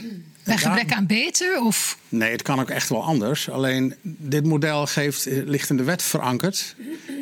[0.50, 1.60] Bij gebrek aan beter?
[1.60, 1.98] Of?
[2.08, 3.50] Nee, het kan ook echt wel anders.
[3.50, 6.74] Alleen dit model geeft, ligt in de wet verankerd.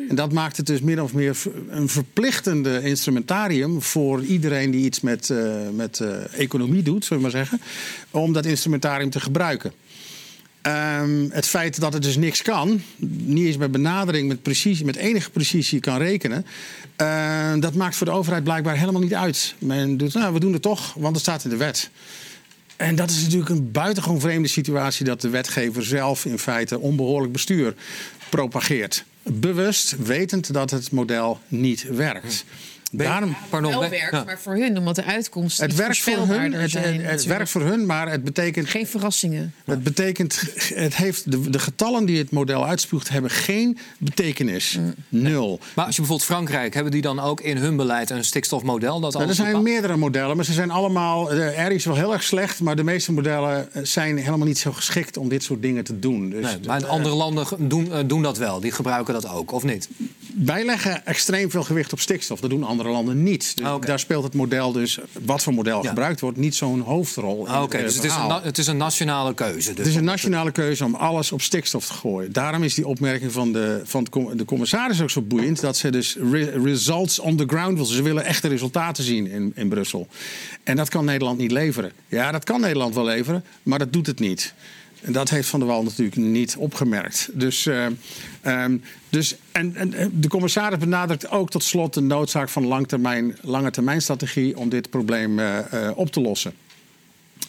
[0.09, 1.37] En dat maakt het dus min of meer
[1.69, 7.29] een verplichtende instrumentarium voor iedereen die iets met, uh, met uh, economie doet, zullen we
[7.29, 7.61] maar zeggen,
[8.11, 9.73] om dat instrumentarium te gebruiken.
[10.61, 14.95] Um, het feit dat het dus niks kan, niet eens bij benadering met, precisie, met
[14.95, 16.45] enige precisie kan rekenen,
[17.01, 19.55] uh, dat maakt voor de overheid blijkbaar helemaal niet uit.
[19.59, 21.89] Men doet, nou, we doen het toch, want het staat in de wet.
[22.79, 27.33] En dat is natuurlijk een buitengewoon vreemde situatie dat de wetgever zelf in feite onbehoorlijk
[27.33, 27.73] bestuur
[28.29, 29.03] propageert.
[29.23, 32.45] Bewust wetend dat het model niet werkt.
[32.91, 34.23] Daarom, Pardon, wel werkt, ja.
[34.23, 37.01] maar voor hun, omdat de uitkomsten het werkt voor hun, het, zijn.
[37.01, 38.69] Het, het werkt voor hun, maar het betekent...
[38.69, 39.53] Geen verrassingen.
[39.65, 40.41] Het betekent,
[40.73, 44.77] het heeft, de, de getallen die het model uitspuugt hebben geen betekenis.
[44.79, 44.93] Mm.
[45.09, 45.59] Nul.
[45.75, 48.99] Maar als je bijvoorbeeld Frankrijk, hebben die dan ook in hun beleid een stikstofmodel?
[48.99, 51.31] Dat nou, er zijn meerdere modellen, maar ze zijn allemaal...
[51.33, 55.17] Er is wel heel erg slecht, maar de meeste modellen zijn helemaal niet zo geschikt
[55.17, 56.29] om dit soort dingen te doen.
[56.29, 59.89] Dus nee, maar andere landen doen, doen dat wel, die gebruiken dat ook, of niet?
[60.45, 62.39] wij leggen extreem veel gewicht op stikstof.
[62.39, 63.57] Dat doen andere landen niet.
[63.57, 67.45] Dus Ah, Daar speelt het model dus, wat voor model gebruikt wordt, niet zo'n hoofdrol.
[67.45, 69.67] in Ah, Oké, het, dus eh, het is, een, het is een nationale keuze.
[69.69, 69.77] Dus.
[69.77, 72.31] Het is een nationale keuze om alles op stikstof te gooien.
[72.33, 75.61] Daarom is die opmerking van de, van de commissaris ook zo boeiend.
[75.61, 77.85] Dat ze dus re- results on the ground wil.
[77.85, 80.07] Ze willen echte resultaten zien in, in Brussel.
[80.63, 81.91] En dat kan Nederland niet leveren.
[82.07, 84.53] Ja, dat kan Nederland wel leveren, maar dat doet het niet.
[85.01, 87.29] En dat heeft Van der Wal natuurlijk niet opgemerkt.
[87.33, 87.85] Dus, eh,
[88.41, 88.77] ehm,
[89.09, 93.71] dus, en, en eh, de commissaris benadrukt ook tot slot de noodzaak van langtermijn, lange
[93.71, 95.59] termijn strategie om dit probleem eh,
[95.95, 96.53] op te lossen.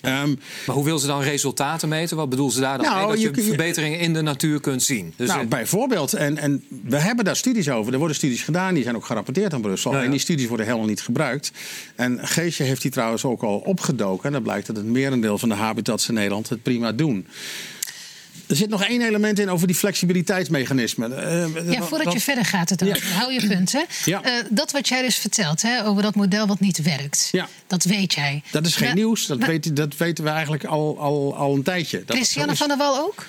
[0.01, 0.35] Ehm,
[0.67, 2.17] Maar hoe wil ze dan resultaten meten?
[2.17, 3.27] Wat bedoelen ze daar dan Nou, mee?
[3.27, 5.13] Dat je verbeteringen in de natuur kunt zien.
[5.17, 6.13] Dus nou, eh, bijvoorbeeld.
[6.13, 7.93] En, en we hebben daar studies over.
[7.93, 9.95] Er worden studies gedaan, die zijn ook gerapporteerd aan Brussel.
[9.97, 11.53] En die studies worden helemaal niet gebruikt.
[11.95, 14.25] En Geesje heeft die trouwens ook al opgedoken.
[14.25, 17.27] En dan blijkt dat het merendeel van de habitats in Nederland het prima doen.
[18.47, 21.23] Er zit nog één element in over die flexibiliteitsmechanismen.
[21.25, 23.73] Eh, Ja, wat- voordat je verder gaat, het hou je punt.
[23.73, 23.83] Hè?
[24.05, 24.23] Ja.
[24.23, 27.49] Eh, dat wat jij dus vertelt hè, over dat model wat niet werkt, Ja.
[27.67, 28.43] dat weet jij.
[28.51, 31.55] Dat is geen Maar- nieuws, dat, maar- weet, dat weten we eigenlijk al, al, al
[31.55, 32.03] een tijdje.
[32.07, 32.59] Dat Christiane is.
[32.59, 33.27] van der Wal ook?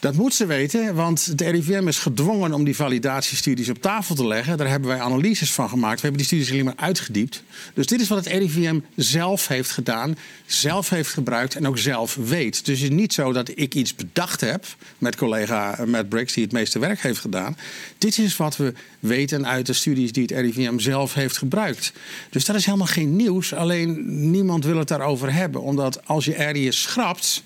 [0.00, 4.26] Dat moet ze weten, want het RIVM is gedwongen om die validatiestudies op tafel te
[4.26, 4.56] leggen.
[4.56, 5.94] Daar hebben wij analyses van gemaakt.
[5.94, 7.42] We hebben die studies alleen maar uitgediept.
[7.74, 10.16] Dus dit is wat het RIVM zelf heeft gedaan,
[10.46, 12.64] zelf heeft gebruikt en ook zelf weet.
[12.64, 14.64] Dus het is niet zo dat ik iets bedacht heb
[14.98, 17.56] met collega Matt Briggs, die het meeste werk heeft gedaan.
[17.98, 21.92] Dit is wat we weten uit de studies die het RIVM zelf heeft gebruikt.
[22.30, 23.54] Dus dat is helemaal geen nieuws.
[23.54, 27.42] Alleen niemand wil het daarover hebben, omdat als je ergens schrapt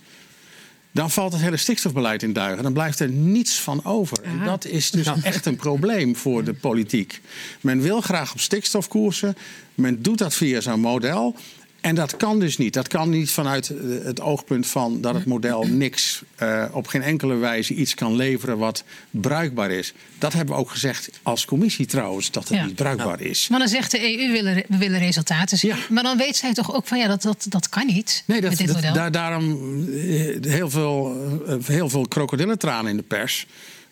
[0.92, 2.62] dan valt het hele stikstofbeleid in duigen.
[2.62, 4.22] Dan blijft er niets van over.
[4.22, 7.20] En dat is dus echt een probleem voor de politiek.
[7.60, 9.36] Men wil graag op stikstof koersen.
[9.74, 11.36] Men doet dat via zo'n model.
[11.80, 12.74] En dat kan dus niet.
[12.74, 17.02] Dat kan niet vanuit eh, het oogpunt van dat het model niks, eh, op geen
[17.02, 19.92] enkele wijze iets kan leveren wat bruikbaar is.
[20.18, 22.64] Dat hebben we ook gezegd als commissie trouwens, dat het Ja.
[22.64, 23.48] niet bruikbaar is.
[23.48, 25.70] Maar dan zegt de EU, we willen, we willen resultaten zien.
[25.70, 25.76] Ja.
[25.90, 28.50] Maar dan weet zij toch ook van, ja, dat, dat, dat kan niet Nee, dat,
[28.50, 28.92] met dit dat- model.
[28.94, 29.50] daar, daarom
[29.88, 31.16] eh, heel veel,
[31.64, 33.46] heel veel krokodillentranen in de pers.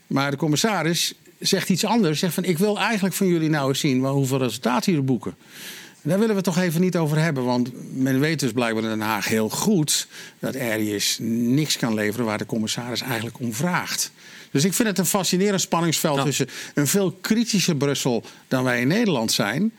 [0.07, 2.19] Maar de commissaris zegt iets anders.
[2.19, 5.35] Zegt van, ik wil eigenlijk van jullie nou eens zien hoeveel resultaten jullie boeken.
[6.09, 7.45] Daar willen we het toch even niet over hebben.
[7.45, 10.09] Want men weet dus blijkbaar in Den Haag heel goed...
[10.39, 14.13] dat Arius niks kan leveren waar de commissaris eigenlijk om vraagt.
[14.51, 16.23] Dus ik vind het een fascinerend spanningsveld...
[16.25, 19.73] tussen een veel kritischer Brussel dan wij in Nederland zijn...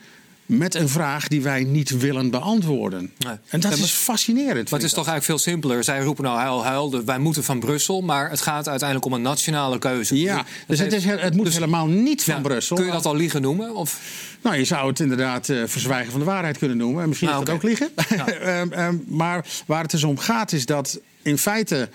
[0.50, 3.12] met een vraag die wij niet willen beantwoorden.
[3.18, 3.36] Nee.
[3.48, 4.70] En dat is fascinerend.
[4.70, 5.84] Maar het is toch eigenlijk veel simpeler.
[5.84, 8.00] Zij roepen nou huil, huil, wij moeten van Brussel.
[8.00, 10.18] Maar het gaat uiteindelijk om een nationale keuze.
[10.20, 12.76] Ja, Dat dus het, is, het moet dus- helemaal niet van Ja, Brussel.
[12.76, 13.74] Kun je dat al liegen noemen?
[13.74, 14.00] Of?
[14.42, 17.02] Nou, je zou het inderdaad eh, verzwijgen van de waarheid kunnen noemen.
[17.02, 17.90] En misschien Ah, is dat ook liegen.
[18.40, 21.88] Ehm, ehm, maar waar het dus om gaat is dat in feite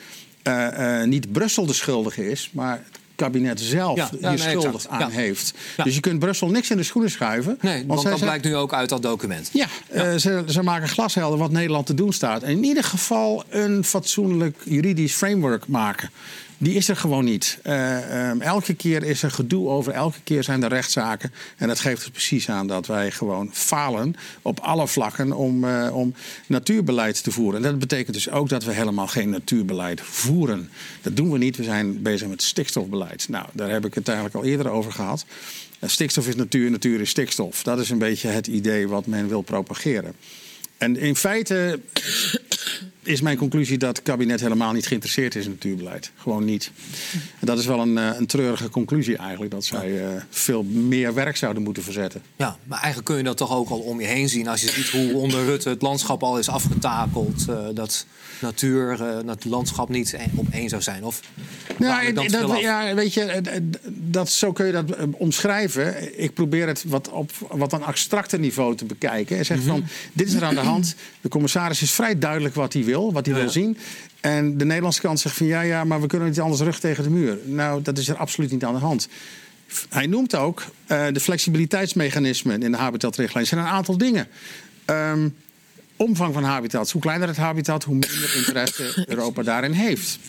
[0.44, 2.50] eh, eh, niet Brussel de schuldige is...
[2.54, 2.84] maar
[3.16, 4.88] kabinet zelf Ja, hier nee, schuldig exact.
[4.94, 5.10] aan Ja.
[5.10, 5.54] heeft.
[5.78, 5.84] Ja.
[5.84, 7.58] Dus je kunt Brussel niks in de schoenen schuiven.
[7.62, 9.50] Nee, want dat zijn- blijkt nu ook uit dat document.
[9.54, 12.44] Ja, eh, ze, ze maken glashelder wat Nederland te doen staat.
[12.44, 16.10] En in ieder geval een fatsoenlijk juridisch framework maken.
[16.58, 17.60] Die is er gewoon niet.
[17.64, 21.34] Eh, ehm, elke keer is er gedoe over, elke keer zijn er rechtszaken.
[21.58, 25.96] En dat geeft er precies aan dat wij gewoon falen op alle vlakken om, eh,
[25.96, 26.14] om
[26.48, 27.64] natuurbeleid te voeren.
[27.64, 30.70] En dat betekent dus ook dat we helemaal geen natuurbeleid voeren.
[31.02, 31.58] Dat doen we niet.
[31.58, 33.30] We zijn bezig met stikstofbeleid.
[33.30, 35.26] Nou, daar heb ik het eigenlijk al eerder over gehad.
[35.80, 37.64] Eh, Stikstof is natuur, natuur is stikstof.
[37.64, 40.14] Dat is een beetje het idee wat men wil propageren.
[40.78, 41.80] En in feite
[43.08, 46.12] is mijn conclusie dat het kabinet helemaal niet geïnteresseerd is in natuurbeleid.
[46.18, 46.72] Gewoon niet.
[47.40, 49.52] En dat is wel een, eh, een treurige conclusie eigenlijk.
[49.52, 52.22] Dat zij eh, veel meer werk zouden moeten verzetten.
[52.36, 54.48] Ja, maar eigenlijk kun je dat toch ook al om je heen zien.
[54.48, 57.46] Als je ziet hoe onder Rutte het landschap al is afgetakeld.
[57.50, 58.06] eh, dat
[58.42, 61.04] natuur, dat het landschap niet e- op één zou zijn.
[61.04, 61.20] Of
[61.80, 63.42] Ja, dat, ja, weet je,
[63.88, 66.20] dat, zo kun je dat omschrijven.
[66.24, 69.38] Ik probeer het wat op wat een abstracter niveau te bekijken.
[69.38, 69.68] En zeg Mhm.
[69.68, 69.84] van,
[70.14, 70.96] dit is er aan de hand.
[71.22, 73.78] De commissaris is vrij duidelijk wat hij wil, wat hij Ja, wil zien.
[74.22, 77.04] En de Nederlandse kant zegt van, ja, ja, maar we kunnen niet anders rug tegen
[77.04, 77.38] de muur.
[77.44, 79.08] Nou, dat is er absoluut niet aan de hand.
[79.90, 83.44] Hij noemt ook eh, de flexibiliteitsmechanismen in de habitatrichtlijn.
[83.44, 84.28] Er zijn een aantal dingen.
[84.86, 85.30] Ehm,
[85.96, 86.92] omvang van habitats.
[86.92, 90.20] Hoe kleiner het habitat, hoe minder interesse Europa daarin heeft.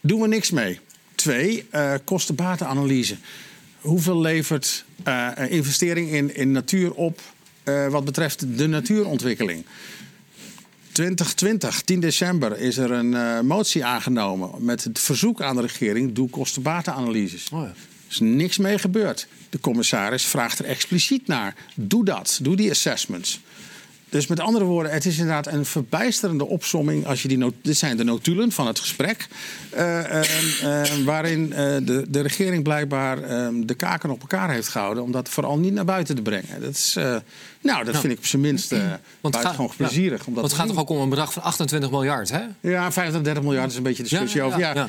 [0.00, 0.80] Doen we niks mee.
[1.14, 3.16] Twee, eh kosten-batenanalyse.
[3.80, 7.20] Hoeveel levert eh, investering in, in natuur op
[7.90, 9.64] wat betreft de natuurontwikkeling?
[10.98, 16.12] 2020, 10 december, is er een eh, motie aangenomen met het verzoek aan de regering:
[16.12, 17.48] doe kosten-batenanalyses.
[17.52, 17.66] Oh ja.
[17.66, 17.74] Er
[18.08, 19.26] is niks mee gebeurd.
[19.50, 21.54] De commissaris vraagt er expliciet naar.
[21.74, 22.38] Doe dat.
[22.42, 23.40] Doe die assessments.
[24.10, 27.06] Dus met andere woorden, het is inderdaad een verbijsterende opsomming.
[27.06, 29.26] Als je die not- dit zijn de notulen van het gesprek.
[29.70, 34.68] eh, eh, eh, waarin eh, de, de regering blijkbaar eh, de kaken op elkaar heeft
[34.68, 35.02] gehouden.
[35.02, 36.60] om dat vooral niet naar buiten te brengen.
[36.60, 37.16] Dat, is, eh,
[37.62, 38.80] nou, dat vind ik op zijn minst eh
[39.20, 40.24] buitengewoon plezierig.
[40.24, 42.40] want het gaat toch ook om een bedrag van 28 miljard, hè?
[42.60, 44.60] Ja, 35 miljard is een beetje discussie Ja, ja, over.
[44.80, 44.88] Ja.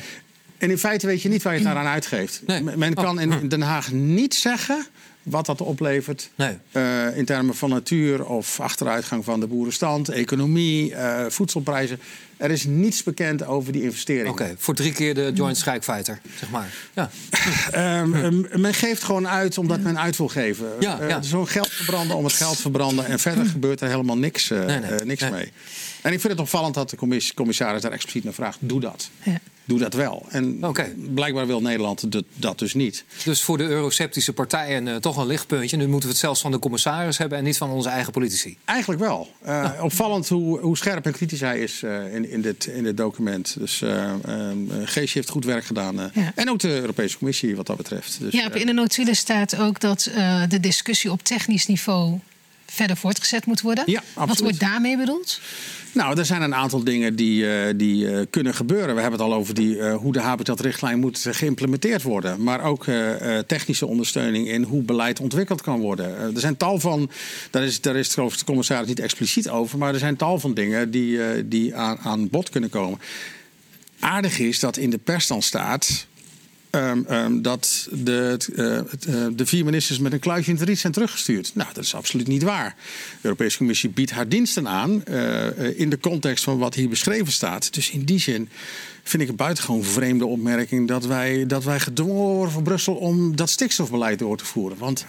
[0.57, 2.41] En in feite weet je niet waar je het daaraan uitgeeft.
[2.47, 2.63] Nee.
[2.63, 4.85] Men- Men Oh, kan in Den Haag niet zeggen
[5.23, 6.57] wat dat oplevert Nee.
[6.71, 11.99] eh, in termen van natuur of achteruitgang van de boerenstand, economie, eh, voedselprijzen.
[12.37, 14.31] Er is niets bekend over die investeringen.
[14.31, 16.67] Oké, voor drie keer de Joint Strike Fighter, zeg maar.
[16.93, 17.09] Ja.
[17.71, 20.67] Ehm, ehm, men geeft gewoon uit omdat men uit wil geven.
[20.79, 21.21] Ja, Eh, ja.
[21.21, 23.05] Zo'n geld verbranden om het geld verbranden.
[23.05, 25.31] En verder gebeurt er helemaal niks, Nee, nee, niks nee.
[25.31, 25.51] mee.
[26.01, 28.57] En ik vind het opvallend dat de commis- commissaris daar expliciet naar vraagt.
[28.61, 29.09] Doe dat.
[29.23, 29.39] Ja.
[29.65, 30.25] Doe dat wel.
[30.29, 30.59] En
[31.13, 33.03] blijkbaar wil Nederland dat, dat dus niet.
[33.23, 35.77] Dus voor de euroceptische partijen eh, toch een lichtpuntje.
[35.77, 38.57] Nu moeten we het zelfs van de commissaris hebben en niet van onze eigen politici.
[38.65, 39.29] Eigenlijk wel.
[39.41, 42.97] Eh, Opvallend hoe, hoe scherp en kritisch hij is eh, in, in, dit, in dit
[42.97, 43.55] document.
[43.59, 44.17] Dus eh eh,
[44.83, 45.99] Geesje heeft goed werk gedaan.
[45.99, 46.05] eh.
[46.13, 46.31] Ja.
[46.35, 48.19] En ook de Europese Commissie wat dat betreft.
[48.19, 52.19] Dus, Ja, in de notulen staat ook dat eh, de discussie op technisch niveau
[52.79, 53.83] verder voortgezet moet worden.
[53.87, 55.39] Ja, Wat wordt daarmee bedoeld?
[55.91, 58.95] Nou, er zijn een aantal dingen die, eh, die eh, kunnen gebeuren.
[58.95, 62.43] We hebben het al over die, eh, hoe de habitatrichtlijn moet geïmplementeerd worden.
[62.43, 62.85] Maar ook
[63.47, 66.35] technische ondersteuning in hoe beleid ontwikkeld kan worden.
[66.35, 67.09] Er zijn tal van,
[67.49, 69.77] daar is, daar is het de commissaris niet expliciet over...
[69.77, 72.99] maar er zijn tal van dingen die, die aan, aan bod kunnen komen.
[73.99, 76.07] Aardig is dat in de pers dan staat...
[76.69, 80.79] ehm, ehm, dat de, eh, eh, de vier ministers met een kluitje in het riet
[80.79, 81.51] zijn teruggestuurd.
[81.53, 82.75] Nou, dat is absoluut niet waar.
[82.77, 87.31] De Europese Commissie biedt haar diensten aan eh, in de context van wat hier beschreven
[87.31, 87.73] staat.
[87.73, 88.49] Dus in die zin
[89.03, 93.35] vind ik het buitengewoon vreemde opmerking dat wij, dat wij gedwongen worden van Brussel om
[93.35, 94.77] dat stikstofbeleid door te voeren.
[94.77, 95.05] Want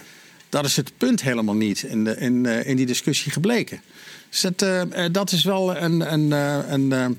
[0.48, 3.80] dat is het punt helemaal niet in, de, in, in die discussie gebleken.
[4.28, 6.30] Dus dat, dat is wel een, een,
[6.72, 7.18] een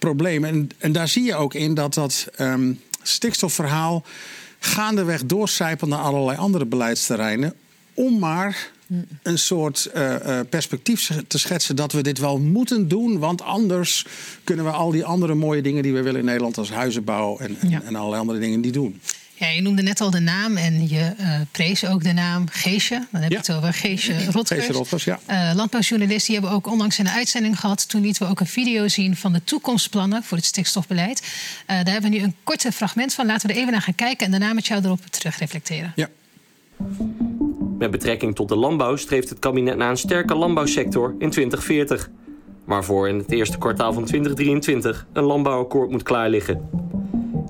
[0.00, 0.44] probleem.
[0.44, 2.72] En, en daar zie je ook in dat dat ehm,
[3.02, 4.04] stikstofverhaal
[4.58, 7.54] gaandeweg doorcijpelt naar allerlei andere beleidsterreinen.
[7.94, 8.70] Om maar
[9.22, 13.18] een soort eh, eh, perspectief te schetsen dat we dit wel moeten doen.
[13.18, 14.06] Want anders
[14.44, 17.56] kunnen we al die andere mooie dingen die we willen in Nederland, als huizenbouw en,
[17.60, 17.82] en- Ja.
[17.82, 19.00] en allerlei andere dingen, niet doen.
[19.40, 23.06] Ja, je noemde net al de naam en je eh, prees ook de naam Geesje.
[23.10, 23.40] Dan heb je Ja.
[23.42, 24.60] het over Geesje Rotgers.
[24.60, 25.18] Geesje Rotgers, ja.
[25.26, 27.88] Eh, landbouwjournalist, die hebben we ook onlangs in een uitzending gehad.
[27.88, 31.20] Toen lieten we ook een video zien van de toekomstplannen voor het stikstofbeleid.
[31.66, 33.26] Eh, daar hebben we nu een korte fragment van.
[33.26, 35.92] Laten we er even naar gaan kijken en daarna met jou erop terugreflecteren.
[35.96, 36.08] Ja.
[37.78, 42.10] Met betrekking tot de landbouw streeft het kabinet naar een sterke landbouwsector in 2040.
[42.64, 46.68] Waarvoor in het eerste kwartaal van 2023 een landbouwakkoord moet klaar liggen.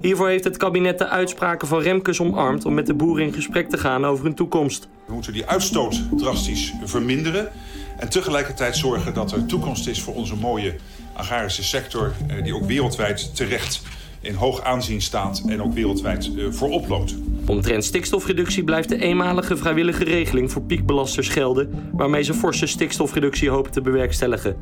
[0.01, 3.68] Hiervoor heeft het kabinet de uitspraken van Remkes omarmd om met de boeren in gesprek
[3.68, 4.88] te gaan over hun toekomst.
[5.07, 7.48] We moeten die uitstoot drastisch verminderen.
[7.96, 10.74] En tegelijkertijd zorgen dat er toekomst is voor onze mooie
[11.12, 12.12] agrarische sector.
[12.28, 13.82] eh, Die ook wereldwijd terecht
[14.20, 17.14] in hoog aanzien staat en ook wereldwijd eh, voorop loopt.
[17.46, 23.70] Omtrent stikstofreductie blijft de eenmalige vrijwillige regeling voor piekbelasters gelden, waarmee ze forse stikstofreductie hopen
[23.72, 24.57] te bewerkstelligen.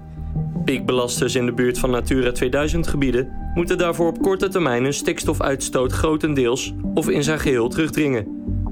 [0.68, 5.92] Piekbelasters in de buurt van Natura 2000 gebieden moeten daarvoor op korte termijn hun stikstofuitstoot
[5.92, 8.26] grotendeels of in zijn geheel terugdringen.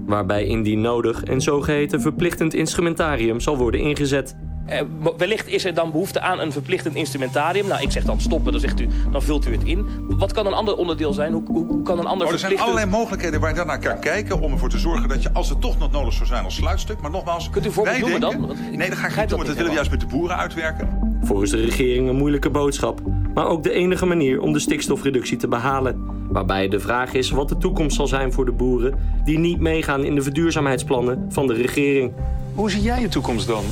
[0.07, 4.36] Waarbij indien nodig een zogeheten verplichtend instrumentarium zal worden ingezet.
[4.66, 4.80] Eh,
[5.16, 7.66] wellicht is er dan behoefte aan een verplichtend instrumentarium.
[7.66, 9.86] Nou, ik zeg dan stoppen, dan zegt u, dan vult u het in.
[10.09, 11.32] Wat kan een ander onderdeel zijn?
[11.32, 13.66] Hoe, hoe, hoe kan een ander Oh, er zijn verplichtend- allerlei mogelijkheden waar je dan
[13.66, 16.26] naar kan kijken om ervoor te zorgen dat je, als het toch nog nodig zou
[16.26, 18.47] zijn als sluitstuk, maar nogmaals, Kunt u wij noemen denken- dan?
[18.47, 20.01] Want nee, dat ga ik niet doen, dat want dat niet willen we juist met
[20.01, 21.07] de boeren uitwerken.
[21.23, 23.01] Volgens de regering een moeilijke boodschap,
[23.35, 26.01] maar ook de enige manier om de stikstofreductie te behalen.
[26.29, 28.95] Waarbij de vraag is wat de toekomst zal zijn voor de boeren
[29.25, 32.12] die niet meegaan in de verduurzaamheidsplannen van de regering.
[32.55, 33.64] Hoe zie jij je toekomst dan?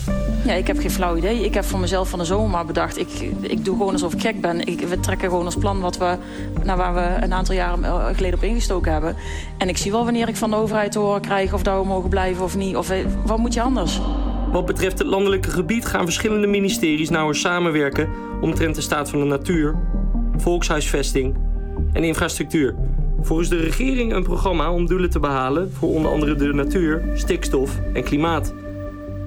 [0.45, 1.45] Ja, ik heb geen flauw idee.
[1.45, 2.99] Ik heb voor mezelf van de zomer maar bedacht...
[2.99, 3.09] ik,
[3.41, 4.67] ik doe gewoon alsof ik gek ben.
[4.67, 6.17] Ik, we trekken gewoon ons plan wat we,
[6.63, 9.17] naar waar we een aantal jaren eh, geleden op ingestoken hebben.
[9.59, 11.53] En ik zie wel wanneer ik van de overheid te horen krijg...
[11.53, 12.77] of dat we mogen blijven of niet.
[12.77, 14.01] Of eh, wat moet je anders?
[14.55, 18.09] Wat betreft het landelijke gebied gaan verschillende ministeries nauwer samenwerken
[18.41, 19.75] omtrent de staat van de natuur,
[20.37, 21.37] volkshuisvesting
[21.93, 22.75] en infrastructuur.
[23.21, 27.81] Volgens de regering een programma om doelen te behalen voor onder andere de natuur, stikstof
[27.95, 28.55] en klimaat.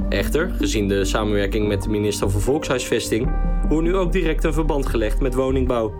[0.10, 3.32] Echter, gezien de samenwerking met de minister van Volkshuisvesting,
[3.68, 5.94] wordt nu ook direct een verband gelegd met woningbouw.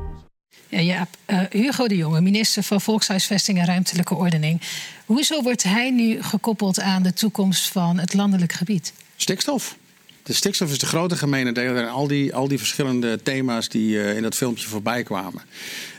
[0.68, 4.62] Ja, Jaap, eh, Hugo de Jonge, minister van Volkshuisvesting en Ruimtelijke Ordening.
[5.06, 8.94] Hoezo wordt hij nu gekoppeld aan de toekomst van het landelijk gebied?
[9.18, 9.76] Stikstof.
[10.24, 14.02] De stikstof is de grote gemene deler en al die, al die verschillende thema's die
[14.02, 15.42] eh, in dat filmpje voorbij kwamen.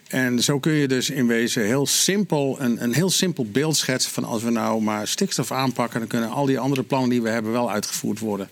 [0.09, 4.13] En zo kun je dus in wezen heel simpel, een, een heel simpel beeld schetsen
[4.13, 7.29] van als we nou maar stikstof aanpakken, dan kunnen al die andere plannen die we
[7.29, 8.49] hebben wel uitgevoerd worden.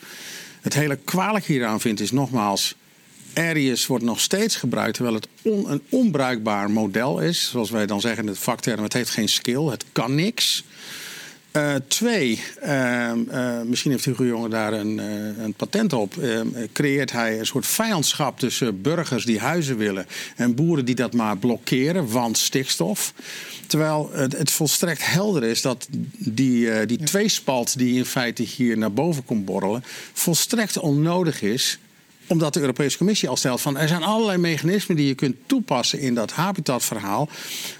[0.60, 2.74] Het hele kwalijk hieraan vind is nogmaals...
[3.34, 7.48] Arius wordt nog steeds gebruikt terwijl het een onbruikbaar model is.
[7.48, 10.64] Zoals wij dan zeggen in het vakterm, het heeft geen skill, het kan niks.
[11.56, 14.98] Uh, twee, uh, uh, misschien heeft Hugo Jonge daar een,
[15.42, 16.14] een patent op.
[16.72, 21.38] creëert hij een soort vijandschap tussen burgers die huizen willen en boeren die dat maar
[21.38, 23.12] blokkeren, want stikstof.
[23.66, 25.86] Terwijl het, het volstrekt helder is dat
[26.18, 31.78] die, die tweespalt die in feite hier naar boven komt borrelen, volstrekt onnodig is
[32.26, 36.00] omdat de Europese Commissie al stelt van er zijn allerlei mechanismen die je kunt toepassen
[36.00, 37.28] in dat habitatverhaal.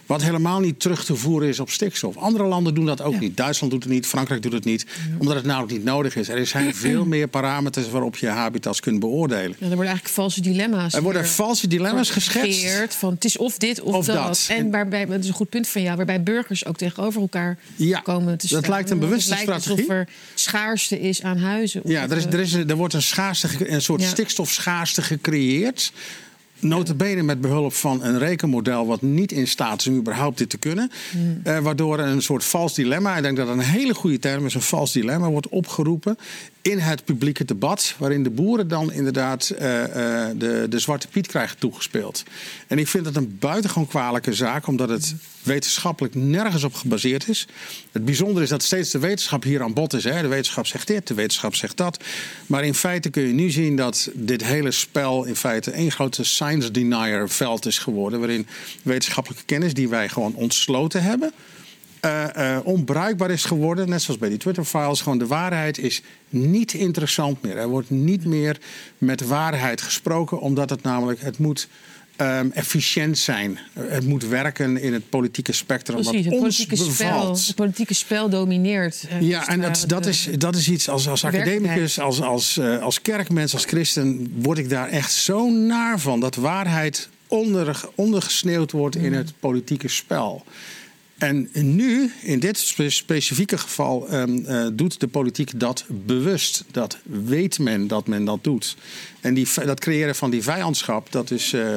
[0.06, 2.16] Wat helemaal niet terug te voeren is op stikstof.
[2.16, 3.36] Andere landen doen dat ook niet.
[3.36, 4.86] Duitsland doet het niet, Frankrijk doet het niet.
[5.18, 6.28] Omdat het namelijk niet nodig is.
[6.28, 9.50] Er zijn veel meer parameters waarop je habitats kunt beoordelen.
[9.50, 10.94] Ja, er worden eigenlijk valse dilemma's.
[10.94, 12.94] Er worden valse dilemma's geschetst.
[12.94, 14.46] Van het is of dit of, dat.
[14.50, 18.00] En waarbij, dat is een goed punt van jou, waarbij burgers ook tegenover elkaar ja,
[18.00, 18.60] komen te staan.
[18.60, 19.90] Dat lijkt een bewuste het lijkt strategie.
[19.90, 21.80] Alsof er schaarste is aan huizen.
[21.84, 25.92] Ja, er, is, er, is, er wordt een, schaarste, een soort stikstofschaarste gecreëerd.
[26.68, 30.58] Notabene met behulp van een rekenmodel wat niet in staat is om überhaupt dit te
[30.58, 30.90] kunnen.
[31.16, 31.40] Mm.
[31.44, 34.54] Uh, waardoor een soort vals dilemma, ik denk dat dat een hele goede term is,
[34.54, 36.16] een vals dilemma wordt opgeroepen
[36.66, 39.86] in het publieke debat, waarin de boeren dan inderdaad uh, uh,
[40.36, 42.24] de, de zwarte piet krijgen toegespeeld.
[42.66, 47.46] En ik vind dat een buitengewoon kwalijke zaak, omdat het wetenschappelijk nergens op gebaseerd is.
[47.92, 50.04] Het bijzondere is dat steeds de wetenschap hier aan bod is.
[50.04, 50.22] Hè.
[50.22, 52.04] De wetenschap zegt dit, de wetenschap zegt dat.
[52.46, 56.24] Maar in feite kun je nu zien dat dit hele spel in feite één grote
[56.24, 58.18] science denier veld is geworden.
[58.18, 58.46] Waarin
[58.82, 61.32] wetenschappelijke kennis die wij gewoon ontsloten hebben.
[62.04, 65.00] Uh, uh, onbruikbaar is geworden, net zoals bij die Twitter-files.
[65.00, 67.56] Gewoon de waarheid is niet interessant meer.
[67.56, 68.58] Er wordt niet meer
[68.98, 71.68] met waarheid gesproken, omdat het namelijk, het moet
[72.20, 73.58] um, efficiënt zijn.
[73.72, 76.00] Het moet werken in het politieke spectrum.
[76.00, 77.38] Precies, wat het ons politieke, bevalt.
[77.38, 79.04] spel, het politieke spel domineert.
[79.12, 83.02] Uh, Ja, en dat, dat, is, dat is iets als, als academicus, als, als, als
[83.02, 86.20] kerkmens, als christen, word ik daar echt zo naar van.
[86.20, 90.44] Dat waarheid onder, ondergesneeuwd wordt in het politieke spel.
[91.18, 96.64] En nu, in dit spe specifieke geval, um, uh, doet de politiek dat bewust.
[96.70, 98.76] Dat weet men dat men dat doet.
[99.20, 101.74] En die, dat creëren van die vijandschap, dat is uh,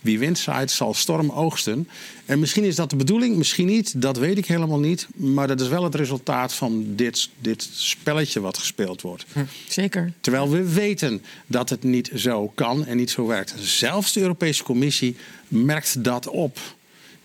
[0.00, 1.88] wie wint zaait zal storm oogsten.
[2.24, 5.06] En misschien is dat de bedoeling, misschien niet, dat weet ik helemaal niet.
[5.14, 9.24] Maar dat is wel het resultaat van dit, dit spelletje wat gespeeld wordt.
[9.32, 10.12] Hm, zeker.
[10.20, 13.54] Terwijl we weten dat het niet zo kan en niet zo werkt.
[13.58, 15.16] Zelfs de Europese Commissie
[15.48, 16.58] merkt dat op.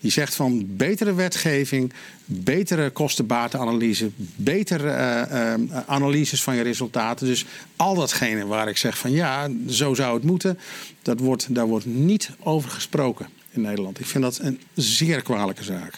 [0.04, 1.92] Die zegt van betere wetgeving,
[2.24, 4.88] betere kostenbatenanalyse, betere
[5.30, 7.26] uh, uh, analyses van je resultaten.
[7.26, 7.44] Dus
[7.76, 10.58] al datgene waar ik zeg van ja, zo zou het moeten,
[11.02, 14.00] dat wordt, daar wordt niet over gesproken in Nederland.
[14.00, 15.94] Ik vind dat een zeer kwalijke zaak.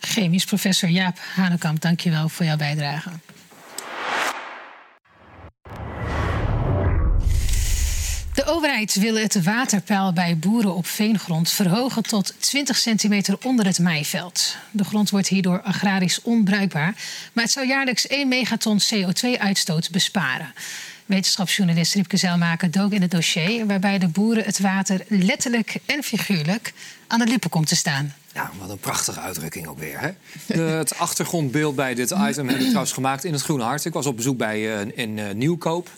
[0.00, 3.10] Chemisch professor Jaap Hanekamp, dankjewel voor jouw bijdrage.
[8.34, 13.78] De overheid wil het waterpeil bij boeren op veengrond verhogen tot 20 centimeter onder het
[13.78, 14.56] maaiveld.
[14.70, 16.94] De grond wordt hierdoor agrarisch onbruikbaar,
[17.32, 20.54] maar het zou jaarlijks 1 megaton CO2-uitstoot besparen.
[21.06, 26.72] Wetenschapsjournalist Riepke Zelmaker dook in het dossier waarbij de boeren het water letterlijk en figuurlijk
[27.06, 28.14] aan de lippen komt te staan.
[28.34, 30.00] Ja, wat een prachtige uitdrukking ook weer.
[30.00, 30.10] Hè?
[30.46, 33.84] De, het achtergrondbeeld bij dit item heb ik trouwens gemaakt in het Groene Hart.
[33.84, 35.88] Ik was op bezoek bij uh, in uh, Nieuwkoop.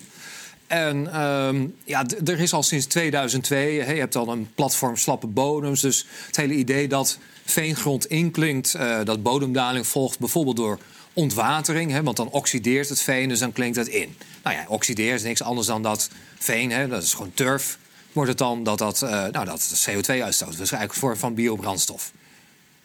[0.75, 5.27] En um, ja, er is al sinds 2002, he, je hebt al een platform slappe
[5.27, 5.81] bodems.
[5.81, 10.79] Dus het hele idee dat veengrond inklinkt, uh, dat bodemdaling volgt bijvoorbeeld door
[11.13, 11.91] ontwatering.
[11.91, 14.17] He, want dan oxideert het veen, dus dan klinkt het in.
[14.43, 17.79] Nou ja, oxideert is niks anders dan dat veen, he, dat is gewoon turf.
[18.13, 20.49] Wordt het dan dat dat, uh, nou, dat CO2 uitstoot.
[20.49, 22.13] Dus eigenlijk een vorm van biobrandstof.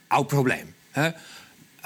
[0.08, 0.74] Oud probleem.
[0.92, 1.10] He.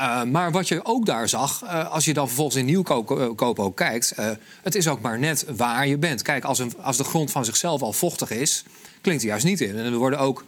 [0.04, 3.76] Uh, maar wat je ook daar zag, uh, als je dan vervolgens in nieuwkoop ook
[3.76, 4.30] kijkt, uh,
[4.64, 6.22] het is ook maar net waar je bent.
[6.22, 8.64] Kijk, als, een, als de grond van zichzelf al vochtig is,
[9.02, 9.78] klinkt er juist niet in.
[9.78, 10.44] En er worden ook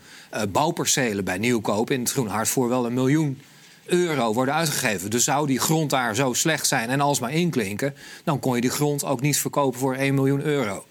[0.49, 3.41] bouwpercelen bij nieuwkoop in het Groene Hart voor wel een miljoen
[3.85, 5.09] euro worden uitgegeven.
[5.09, 8.69] Dus zou die grond daar zo slecht zijn en alsmaar inklinken, dan kon je die
[8.69, 10.85] grond ook niet verkopen voor 1 miljoen euro.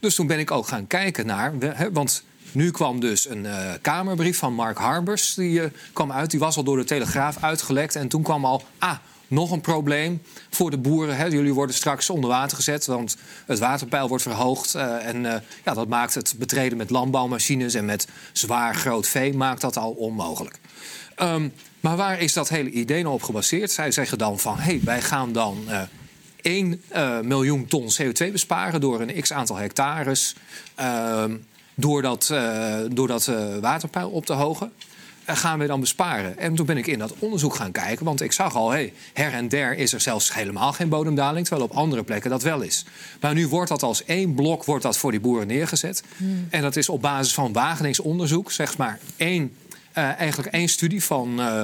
[0.00, 1.52] Dus toen ben ik ook gaan kijken naar,
[1.92, 2.22] want
[2.52, 5.34] nu kwam dus een uh, Kamerbrief van Mark Harbers.
[5.34, 6.30] Die uh, kwam uit.
[6.30, 7.96] Die was al door de Telegraaf uitgelekt.
[7.96, 8.62] En toen kwam al.
[8.78, 8.96] Ah,
[9.28, 11.16] nog een probleem voor de boeren.
[11.16, 11.24] Hè.
[11.24, 14.74] Jullie worden straks onder water gezet, want het waterpeil wordt verhoogd.
[14.74, 15.22] Uh, en
[15.64, 19.90] ja, dat maakt het betreden met landbouwmachines en met zwaar groot vee maakt dat al
[19.90, 20.58] onmogelijk.
[21.22, 23.70] Um, maar waar is dat hele idee nou op gebaseerd?
[23.70, 25.68] Zij zeggen dan van, hé, hey, wij gaan dan
[26.42, 26.82] 1
[27.22, 30.34] miljoen ton CO2 besparen door een x aantal hectares.
[31.80, 34.72] Door dat, uh, door dat uh, waterpeil op te hogen.
[35.24, 36.38] eh, gaan we dan besparen?
[36.38, 39.32] En toen ben ik in dat onderzoek gaan kijken, want ik zag al, hey, her
[39.32, 42.84] en der is er zelfs helemaal geen bodemdaling, terwijl op andere plekken dat wel is.
[43.20, 46.02] Maar nu wordt dat als één blok wordt dat voor die boeren neergezet.
[46.16, 46.46] Hmm.
[46.50, 49.52] En dat is op basis van Wageningse onderzoek, zeg maar één,
[49.92, 51.60] eh, eigenlijk één studie van, eh,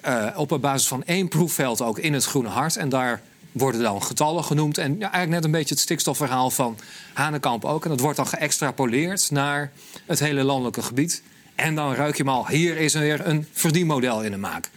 [0.00, 2.76] eh, op basis van één proefveld ook in het Groene Hart.
[2.76, 3.22] En daar
[3.54, 4.78] worden dan getallen genoemd.
[4.78, 6.78] En ja, eigenlijk net een beetje het stikstofverhaal van
[7.12, 7.84] Hanekamp ook.
[7.84, 9.72] En dat wordt dan geëxtrapoleerd naar
[10.06, 11.22] het hele landelijke gebied.
[11.54, 14.70] En dan ruik je hem al, hier is er weer een verdienmodel in de maak.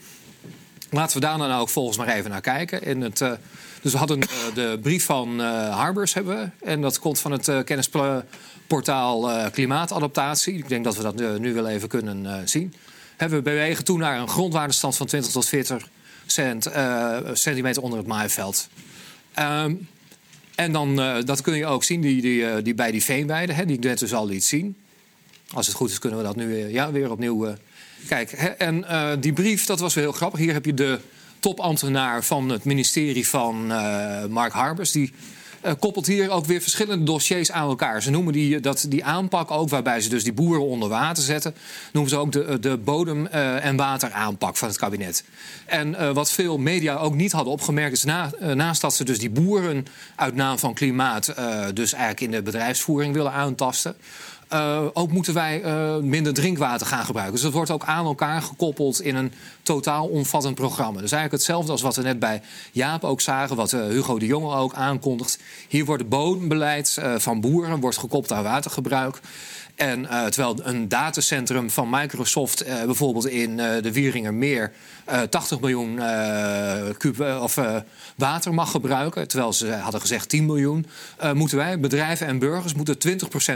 [0.89, 2.83] Laten we daar dan ook volgens maar even naar kijken.
[2.83, 3.31] In het, eh,
[3.81, 6.53] dus we hadden eh, de brief van eh, Harbers hebben.
[6.63, 10.57] En dat komt van het kennisportaal Klimaatadaptatie.
[10.57, 12.73] Ik denk dat we dat nu wel even kunnen zien.
[13.17, 15.87] Hè, we bewegen toe naar een grondwaardestand van 20 tot 40
[16.31, 18.67] cent, eh, centimeter onder het maaiveld.
[19.33, 19.73] Ehm,
[20.55, 23.55] en dan, eh, dat kun je ook zien die, die, eh, die bij die veenweiden,
[23.55, 24.75] hè, die ik net dus al liet zien.
[25.53, 27.55] Als het goed is, kunnen we dat nu weer, ja, weer opnieuw
[28.07, 28.37] kijken.
[28.37, 28.47] Hè.
[28.47, 28.85] En
[29.19, 30.39] die brief, dat was wel heel grappig.
[30.39, 30.99] Hier heb je de
[31.39, 33.67] topambtenaar van het ministerie van
[34.29, 34.91] Mark Harbers.
[34.91, 35.13] Die
[35.79, 38.01] koppelt hier ook weer verschillende dossiers aan elkaar.
[38.01, 41.55] Ze noemen die, dat, die aanpak ook, waarbij ze dus die boeren onder water zetten...
[41.91, 45.23] noemen ze ook de, de bodem- eh, en wateraanpak van het kabinet.
[45.65, 47.93] En eh, wat veel media ook niet hadden opgemerkt...
[47.93, 49.85] is na, eh, naast dat ze dus die boeren
[50.15, 51.27] uit naam van klimaat...
[51.27, 53.95] eh, dus eigenlijk in de bedrijfsvoering willen aantasten...
[54.53, 57.33] Uh, ook moeten wij uh, minder drinkwater gaan gebruiken.
[57.33, 61.01] Dus dat wordt ook aan elkaar gekoppeld in een totaal omvattend programma.
[61.01, 62.41] Dus eigenlijk hetzelfde als wat we net bij
[62.71, 65.39] Jaap ook zagen, wat uh, Hugo de Jonge ook aankondigt.
[65.67, 69.19] Hier wordt het bodembeleid van boeren wordt gekoppeld aan watergebruik.
[69.75, 74.71] En terwijl een datacentrum van Microsoft bijvoorbeeld in de Wieringermeer
[75.29, 75.99] 80 miljoen
[76.97, 77.59] kub, of,
[78.15, 80.85] water mag gebruiken, terwijl ze hadden gezegd 10 miljoen,
[81.33, 82.97] moeten wij, bedrijven en burgers, moeten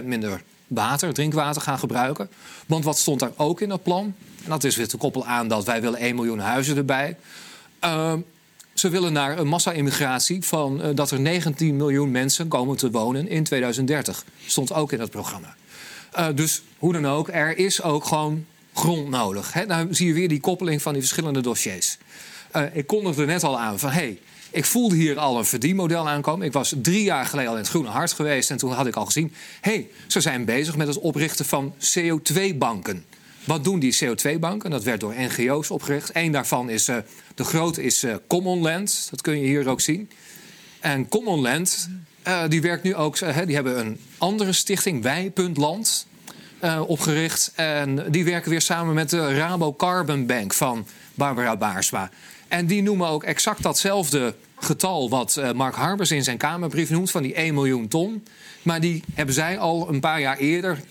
[0.01, 0.41] 20% minder
[0.73, 2.29] water, drinkwater gaan gebruiken.
[2.65, 4.15] Want wat stond daar ook in dat plan?
[4.43, 7.17] En dat is weer te koppelen aan dat wij willen 1 miljoen huizen erbij.
[7.83, 8.13] Uh,
[8.73, 13.27] ze willen naar een massa-immigratie van uh, dat er 19 miljoen mensen komen te wonen
[13.27, 14.25] in 2030.
[14.45, 15.55] Stond ook in dat programma.
[16.19, 19.53] Uh, dus hoe dan ook, er is ook gewoon grond nodig.
[19.53, 19.65] Hè?
[19.65, 21.97] Nou zie je weer die koppeling van die verschillende dossiers.
[22.55, 24.19] Uh, ik kondigde net al aan van hé, hey,
[24.51, 26.45] ik voelde hier al een verdienmodel aankomen.
[26.45, 28.51] Ik was drie jaar geleden al in het Groene Hart geweest.
[28.51, 29.33] En toen had ik al gezien...
[29.61, 33.05] hey, ze zijn bezig met het oprichten van CO2-banken.
[33.43, 34.69] Wat doen die CO2-banken?
[34.69, 36.09] Dat werd door NGO's opgericht.
[36.13, 36.95] Eén daarvan is, uh,
[37.35, 39.07] de grote is uh, Common Land.
[39.09, 40.09] Dat kun je hier ook zien.
[40.79, 41.89] En Common Land,
[42.27, 43.17] uh, die werkt nu ook...
[43.45, 46.07] die hebben een andere stichting, Wij.land,
[46.87, 47.51] opgericht.
[47.55, 52.09] En die werken weer samen met de Rabo Carbon Bank van Barbara Baarsma.
[52.51, 57.11] En die noemen ook exact datzelfde getal wat uh, Mark Harbers in zijn Kamerbrief noemt,
[57.11, 58.23] van die 1 miljoen ton.
[58.61, 60.81] Maar die hebben zij al een paar jaar eerder,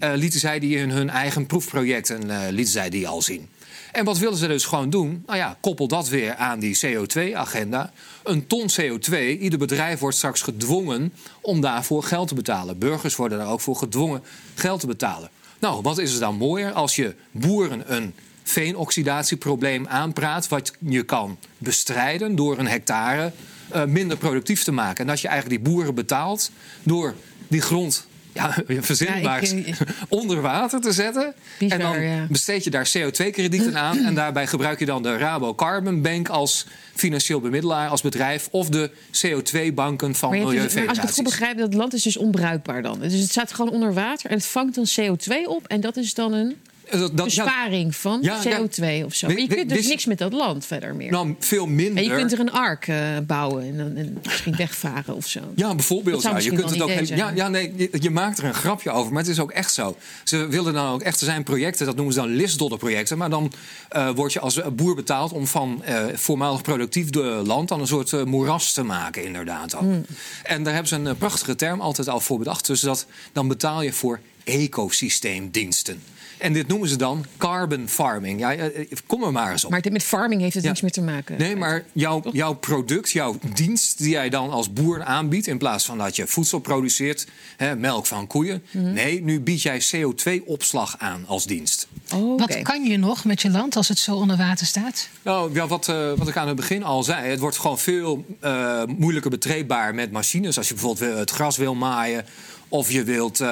[0.00, 3.48] uh, lieten zij die in hun eigen proefprojecten, uh, lieten zij die al zien.
[3.92, 5.22] En wat willen ze dus gewoon doen?
[5.26, 7.92] Nou ja, koppel dat weer aan die CO2-agenda.
[8.24, 12.78] Een ton CO2, ieder bedrijf wordt straks gedwongen om daarvoor geld te betalen.
[12.78, 14.22] Burgers worden daar ook voor gedwongen
[14.54, 15.30] geld te betalen.
[15.60, 21.38] Nou, wat is er dan mooier als je boeren een veenoxidatieprobleem aanpraat, wat je kan
[21.58, 23.32] bestrijden door een hectare
[23.74, 24.98] uh, minder productief te maken.
[24.98, 26.50] En dat je eigenlijk die boeren betaalt
[26.82, 27.14] door
[27.48, 28.08] die grond.
[28.32, 29.76] Ja, verzin maar ja, ik,
[30.08, 31.34] onder water te zetten.
[31.58, 32.26] Bizar, en dan ja.
[32.28, 33.98] besteed je daar CO2-kredieten aan.
[34.04, 38.48] En daarbij gebruik je dan de Rabo Carbon Bank als financieel bemiddelaar, als bedrijf.
[38.50, 38.90] Of de
[39.26, 40.88] CO2-banken van milieufederaties.
[40.88, 43.00] Als ik het goed begrijp, dat land is dus onbruikbaar dan.
[43.00, 45.66] Dus het staat gewoon onder water en het vangt dan CO2 op.
[45.66, 46.56] En dat is dan een
[46.90, 49.26] dat, dat, besparing ja, van ja, CO2 ja, of zo.
[49.26, 51.10] Maar je kunt dus niks met dat land verder meer.
[51.10, 51.96] Nou, veel minder.
[51.96, 55.40] En je kunt er een ark uh, bouwen en, en, misschien wegvaren of zo.
[55.54, 56.22] Ja, bijvoorbeeld.
[56.22, 58.90] Ja, je kunt het ook heel, ja, ja, nee, je, je, maakt er een grapje
[58.90, 59.96] over, maar het is ook echt zo.
[60.24, 63.18] Ze willen dan ook echt, er zijn projecten, dat noemen ze dan listdodderprojecten.
[63.18, 63.52] Maar dan
[63.96, 67.14] uh, word je als boer betaald om van uh, voormalig productief
[67.44, 69.74] land dan een soort moeras te maken, inderdaad.
[69.74, 69.80] Ook.
[69.80, 70.04] Hmm.
[70.42, 72.66] En daar hebben ze een prachtige term altijd al voor bedacht.
[72.66, 76.02] Dus dat dan betaal je voor ecosysteemdiensten.
[76.40, 78.40] En dit noemen ze dan carbon farming.
[78.40, 78.70] Ja,
[79.06, 79.70] kom er maar eens op.
[79.70, 80.68] Maar met farming heeft het ja.
[80.68, 81.38] niets meer te maken.
[81.38, 85.46] Nee, maar jouw, jouw product, jouw dienst die jij dan als boer aanbiedt...
[85.46, 87.26] in plaats van dat je voedsel produceert,
[87.56, 88.62] hè, melk van koeien...
[88.70, 88.92] Mm-hmm.
[88.92, 91.88] nee, nu bied jij CO2-opslag aan als dienst.
[92.14, 92.46] Oh, okay.
[92.46, 95.08] Wat kan je nog met je land als het zo onder water staat?
[95.22, 97.28] Nou, ja, wat, uh, wat ik aan het begin al zei...
[97.28, 100.56] het wordt gewoon veel uh, moeilijker betreedbaar met machines.
[100.56, 102.24] Als je bijvoorbeeld het gras wil maaien...
[102.72, 103.48] Of je wilt, uh,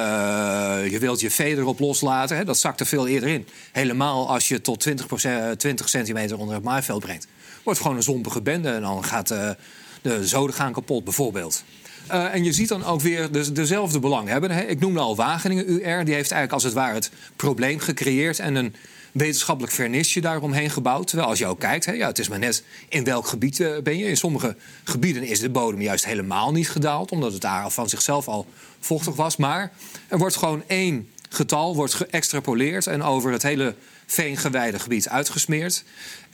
[0.89, 2.37] je wilt je vee erop loslaten.
[2.37, 2.45] Hè?
[2.45, 3.47] Dat zakt er veel eerder in.
[3.71, 5.05] Helemaal als je tot 20,
[5.57, 7.27] 20 centimeter onder het maaiveld brengt.
[7.63, 9.49] Wordt gewoon een zompige bende en dan gaat uh,
[10.01, 11.63] de zoden gaan kapot bijvoorbeeld.
[12.07, 14.69] En je ziet dan ook weer de, dezelfde belanghebbenden.
[14.69, 16.05] Ik noemde al Wageningen UR.
[16.05, 18.39] Die heeft eigenlijk als het ware het probleem gecreëerd...
[18.39, 18.75] en een
[19.11, 21.07] wetenschappelijk vernisje daaromheen gebouwd.
[21.07, 23.97] Terwijl als je ook kijkt, hè, ja, het is maar net in welk gebied ben
[23.97, 24.05] je.
[24.05, 28.27] In sommige gebieden is de bodem juist helemaal niet gedaald, omdat het daar van zichzelf
[28.27, 28.45] al
[28.79, 29.37] vochtig was.
[29.37, 29.71] Maar
[30.07, 33.75] er wordt gewoon één getal wordt geëxtrapoleerd en over het hele
[34.05, 35.83] veengewijde gebied uitgesmeerd.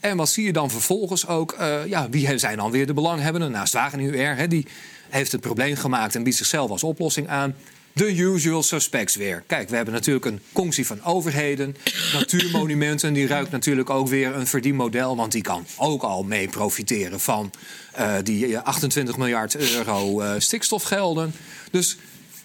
[0.00, 1.56] En wat zie je dan vervolgens ook?
[1.60, 3.50] Uh, ja, wie zijn dan weer de belanghebbenden?
[3.50, 4.66] Naast Wageningen UR, die
[5.08, 7.54] heeft het probleem gemaakt en biedt zichzelf als oplossing aan.
[7.92, 9.42] De usual suspects weer.
[9.46, 11.76] Kijk, we hebben natuurlijk een conctie van overheden.
[12.12, 15.16] Natuurmonumenten, die ruikt natuurlijk ook weer een verdienmodel.
[15.16, 17.50] Want die kan ook al mee profiteren van
[17.98, 21.32] uh, die 28 miljard euro stikstofgelden.
[21.70, 21.96] Dus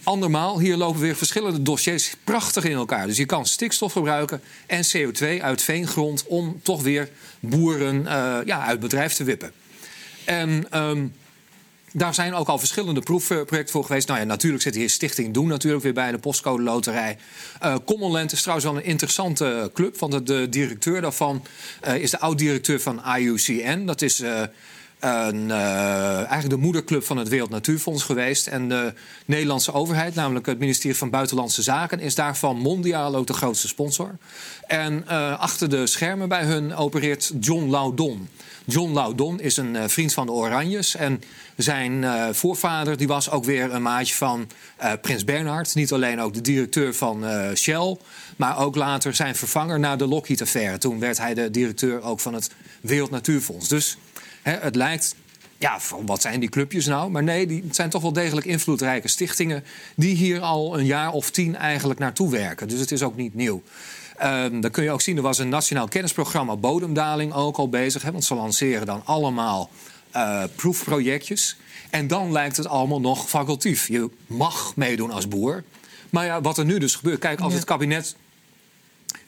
[0.04, 3.08] andermaal, hier lopen weer verschillende dossiers prachtig in elkaar.
[3.08, 8.66] Dus je kan stikstof gebruiken en CO2 uit veengrond om toch weer boeren uh, ja,
[8.66, 9.52] uit bedrijf te wippen.
[10.26, 11.14] En um,
[11.94, 14.08] daar zijn ook al verschillende proefprojecten voor geweest.
[14.08, 17.18] Nou ja, natuurlijk zit hier Stichting Doen natuurlijk weer bij de postcode loterij.
[17.64, 19.98] Uh, Commonland is trouwens wel een interessante club.
[19.98, 21.46] Want de directeur daarvan
[21.88, 23.86] uh, is de oud-directeur van IUCN.
[23.86, 24.24] Dat is
[25.02, 28.48] een, uh, eigenlijk de moederclub van het Wereld Natuurfonds geweest.
[28.48, 28.94] En de
[29.26, 34.18] Nederlandse overheid, namelijk het ministerie van Buitenlandse Zaken, is daarvan mondiaal ook de grootste sponsor.
[34.68, 38.30] En uh, achter de schermen bij hun opereert John Laudon.
[38.66, 40.96] John Laudon is een uh, vriend van de Oranjes.
[40.96, 41.22] En
[41.56, 44.50] zijn voorvader die was ook weer een maatje van
[45.02, 45.76] Prins Bernhard.
[45.76, 47.26] Niet alleen ook de directeur van
[47.56, 47.98] Shell,
[48.36, 50.78] maar ook later zijn vervanger na de Lockheed-affaire.
[50.78, 52.50] Toen werd hij de directeur ook van het
[52.82, 53.68] Wereld Natuurfonds.
[53.68, 53.98] Dus
[54.42, 55.16] He, het lijkt,
[55.58, 57.12] ja, wat zijn die clubjes nou?
[57.12, 59.64] Maar nee, die, het zijn toch wel degelijk invloedrijke stichtingen...
[59.96, 62.68] die hier al een jaar of tien eigenlijk naartoe werken.
[62.68, 63.62] Dus het is ook niet nieuw.
[64.24, 68.02] Um, dan kun je ook zien, er was een nationaal kennisprogramma bodemdaling ook al bezig.
[68.02, 69.70] Hè, want ze lanceren dan allemaal
[70.16, 71.58] uh, proefprojectjes.
[71.90, 73.88] En dan lijkt het allemaal nog facultief.
[73.88, 75.64] Je mag meedoen als boer.
[76.10, 77.20] Maar ja, wat er nu dus gebeurt...
[77.20, 78.16] Kijk, als het kabinet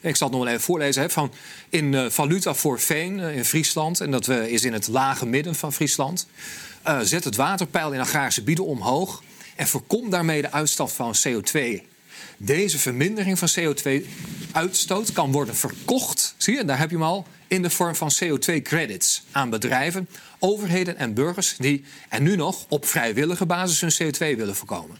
[0.00, 1.02] ik zal het nog wel even voorlezen.
[1.02, 1.32] Hè, van
[1.68, 4.00] in uh, valuta voor veen uh, in Friesland.
[4.00, 6.26] En dat uh, is in het lage midden van Friesland.
[7.02, 9.22] zet het waterpeil in agrarische gebieden omhoog.
[9.56, 11.82] En voorkomt daarmee de uitstoot van CO2.
[12.36, 16.34] Deze vermindering van CO2-uitstoot kan worden verkocht.
[16.36, 17.26] Zie je, daar heb je hem al.
[17.48, 20.08] In de vorm van CO2-credits aan bedrijven,
[20.38, 24.96] overheden en burgers die, en nu nog, op vrijwillige basis hun CO2 willen voorkomen.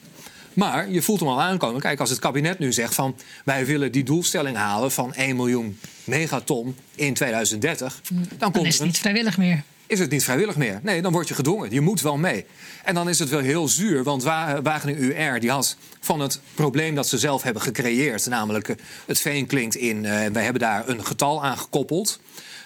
[0.55, 1.80] Maar je voelt hem al aankomen.
[1.80, 5.78] Kijk, als het kabinet nu zegt van wij willen die doelstelling halen van 1 miljoen
[6.05, 9.62] megaton in 2030, dan, dan komt is het niet vrijwillig meer.
[9.86, 10.80] Is het niet vrijwillig meer?
[10.82, 11.70] Nee, dan word je gedwongen.
[11.70, 12.44] Je moet wel mee.
[12.84, 16.94] En dan is het wel heel zuur, want Wageningen UR die had van het probleem
[16.94, 18.76] dat ze zelf hebben gecreëerd, namelijk eh,
[19.07, 22.20] het veen klinkt in, uh, wij hebben daar een getal aan gekoppeld.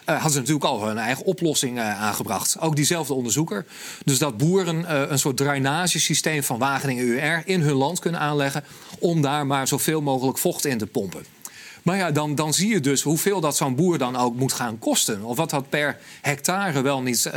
[0.09, 2.61] Uh, hadden ze natuurlijk al hun eigen oplossing uh, aangebracht.
[2.61, 3.64] Ook diezelfde onderzoeker.
[4.04, 8.64] Dus dat boeren uh, een soort drainagesysteem van Wageningen UR in hun land kunnen aanleggen.
[8.98, 11.24] om daar maar zoveel mogelijk vocht in te pompen.
[11.82, 14.78] Maar ja, dan, dan zie je dus hoeveel dat zo'n boer dan ook moet gaan
[14.78, 15.22] kosten.
[15.22, 17.30] Of wat dat per hectare wel niet.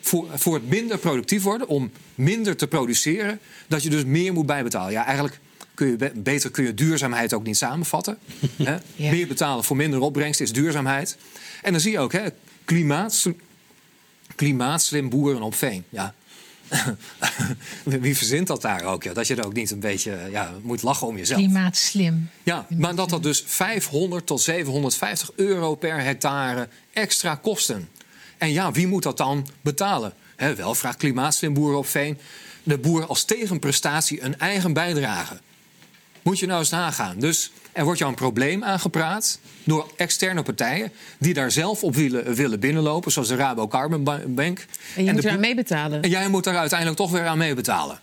[0.00, 4.46] voor, voor het minder productief worden, om minder te produceren, dat je dus meer moet
[4.46, 4.92] bijbetalen.
[4.92, 5.40] Ja, eigenlijk
[5.74, 8.18] kun je beter kun je duurzaamheid ook niet samenvatten.
[8.56, 8.76] Hè?
[8.96, 9.10] Ja.
[9.10, 11.16] Meer betalen voor minder opbrengst is duurzaamheid.
[11.62, 12.28] En dan zie je ook, hè,
[12.64, 13.26] klimaat,
[14.34, 15.84] klimaatslim boeren op veen.
[15.88, 16.14] Ja.
[17.84, 19.02] Wie verzint dat daar ook?
[19.02, 19.12] Ja?
[19.12, 21.40] Dat je er ook niet een beetje ja, moet lachen om jezelf.
[21.40, 22.30] Klimaatslim.
[22.42, 27.88] Ja, maar dat dat dus 500 tot 750 euro per hectare extra kosten.
[28.38, 30.12] En ja, wie moet dat dan betalen?
[30.36, 32.18] He, wel vraagt klimaatslim boeren op veen
[32.62, 35.40] de boer als tegenprestatie een eigen bijdrage.
[36.22, 37.18] Moet je nou eens nagaan.
[37.18, 42.34] Dus er wordt jou een probleem aangepraat door externe partijen die daar zelf op willen,
[42.34, 44.66] willen binnenlopen, zoals de Rabo Carbon Bank.
[44.96, 46.02] En je en moet daar meebetalen.
[46.02, 48.00] En jij moet daar uiteindelijk toch weer aan meebetalen.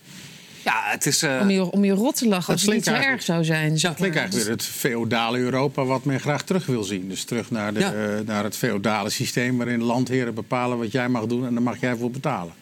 [0.64, 1.22] Ja, het is.
[1.22, 1.38] Uh...
[1.40, 3.72] Om, je, om je rot te lachen als het niet zo erg zou zijn.
[3.76, 7.08] Ja, het klinkt eigenlijk weer het feodale Europa wat men graag terug wil zien.
[7.08, 7.94] Dus terug naar, de, ja.
[7.94, 11.80] uh, naar het feodale systeem waarin landheren bepalen wat jij mag doen en daar mag
[11.80, 12.52] jij voor betalen.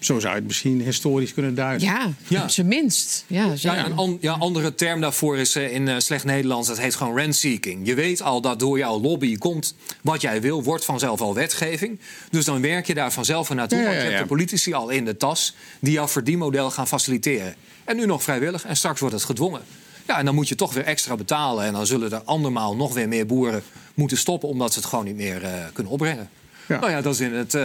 [0.00, 1.88] Zo zou je het misschien historisch kunnen duiden.
[1.88, 2.42] Ja, ja.
[2.42, 3.24] op zijn minst.
[3.26, 6.78] Ja, ja, een an, ja, andere term daarvoor is uh, in uh, slecht Nederlands, dat
[6.78, 7.86] heet gewoon rent-seeking.
[7.86, 12.00] Je weet al dat door jouw lobby komt wat jij wil, wordt vanzelf al wetgeving.
[12.30, 15.04] Dus dan werk je daar vanzelf naartoe, ja, want je hebt de politici al in
[15.04, 17.54] de tas die jouw verdienmodel gaan faciliteren.
[17.84, 19.60] En nu nog vrijwillig en straks wordt het gedwongen.
[20.06, 21.64] Ja, en dan moet je toch weer extra betalen.
[21.64, 23.62] En dan zullen er andermaal nog weer meer boeren
[23.94, 24.48] moeten stoppen...
[24.48, 26.30] omdat ze het gewoon niet meer uh, kunnen opbrengen.
[26.68, 27.56] Nou ja, dat is in het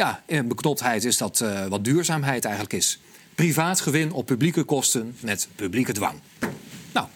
[0.00, 3.00] ja, beknoptheid is dat uh, wat duurzaamheid eigenlijk is.
[3.34, 6.20] Privaat gewin op publieke kosten met publieke dwang.
[6.92, 7.06] Nou.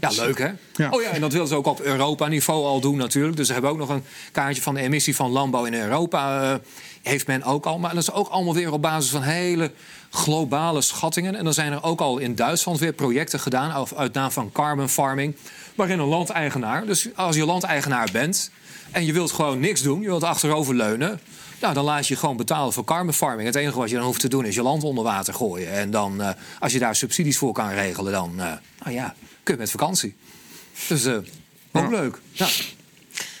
[0.00, 0.48] ja, leuk hè?
[0.90, 3.36] Oh ja, en dat willen ze ook op Europa-niveau al doen natuurlijk.
[3.36, 6.52] Dus ze hebben ook nog een kaartje van de emissie van landbouw in Europa.
[6.52, 6.58] Uh,
[7.02, 7.78] heeft men ook al.
[7.78, 9.70] Maar dat is ook allemaal weer op basis van hele
[10.10, 11.34] globale schattingen.
[11.34, 13.86] En dan zijn er ook al in Duitsland weer projecten gedaan...
[13.96, 15.36] uit naam van carbon farming,
[15.74, 16.86] waarin een landeigenaar...
[16.86, 18.50] dus als je landeigenaar bent
[18.90, 20.00] en je wilt gewoon niks doen...
[20.00, 21.20] je wilt achteroverleunen...
[21.60, 23.46] Nou, dan laat je gewoon betalen voor carbon farming.
[23.46, 25.70] Het enige wat je dan hoeft te doen is je land onder water gooien.
[25.70, 29.54] En dan, uh, als je daar subsidies voor kan regelen, dan uh, nou ja, kun
[29.54, 30.16] je met vakantie.
[30.88, 31.16] Dus uh,
[31.72, 32.20] ook leuk.
[32.32, 32.48] Ja.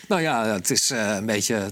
[0.08, 1.54] Nou ja, het is een beetje.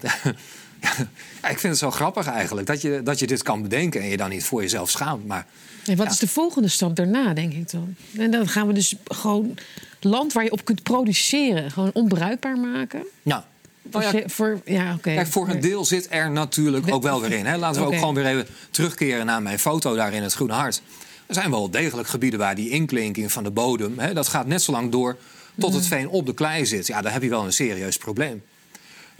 [1.42, 4.08] ja, ik vind het zo grappig eigenlijk dat je, dat je dit kan bedenken en
[4.08, 5.26] je dan niet voor jezelf schaamt.
[5.26, 5.46] Maar,
[5.86, 7.94] en wat is de volgende stap daarna, denk ik dan?
[8.16, 9.58] En dan gaan we dus gewoon
[10.00, 13.06] land waar je op kunt produceren, gewoon onbruikbaar maken.
[13.22, 13.46] Ja.
[13.90, 15.14] Nou ja, voor, ja, okay.
[15.14, 17.46] Kijk, voor een deel zit er natuurlijk ook wel weer in.
[17.46, 17.56] Hè.
[17.56, 20.82] Laten we ook gewoon weer even terugkeren naar mijn foto daar in het Groene Hart.
[21.26, 23.98] Er zijn wel degelijk gebieden waar die inklinking van de bodem...
[23.98, 25.16] Hè, dat gaat net zo lang door
[25.58, 26.86] tot het veen op de klei zit.
[26.86, 28.42] Ja, dan heb je wel een serieus probleem.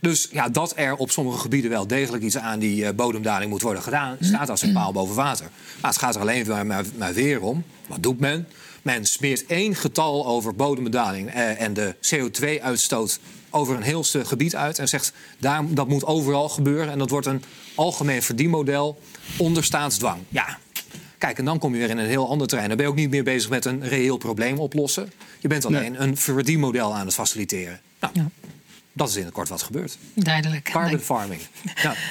[0.01, 3.63] Dus ja, dat er op sommige gebieden wel degelijk iets aan die uh, bodemdaling moet
[3.63, 5.47] worden gedaan, staat als een paal boven water.
[5.81, 7.65] Maar het gaat er alleen maar, maar, maar weer om.
[7.87, 8.49] Wat doet men?
[8.83, 13.19] Men smeert één getal over bodemdaling eh, en de CO2-uitstoot
[13.55, 16.93] over een heel gebied uit en zegt daar, dat moet overal gebeuren.
[16.93, 17.43] En dat wordt een
[17.75, 19.01] algemeen verdienmodel
[19.37, 20.23] onder staatsdwang.
[20.29, 20.59] Ja,
[21.19, 22.69] kijk, en dan kom je weer in een heel ander terrein.
[22.69, 25.13] Dan ben je ook niet meer bezig met een reëel probleem oplossen.
[25.39, 27.81] Je bent alleen een verdienmodel aan het faciliteren.
[28.01, 28.29] Nou, ja.
[28.93, 29.99] dat is in het kort wat gebeurt.
[30.15, 30.65] Duidelijk.
[30.65, 31.03] Carbon Dank...
[31.03, 31.41] farming.
[31.83, 31.95] Ja.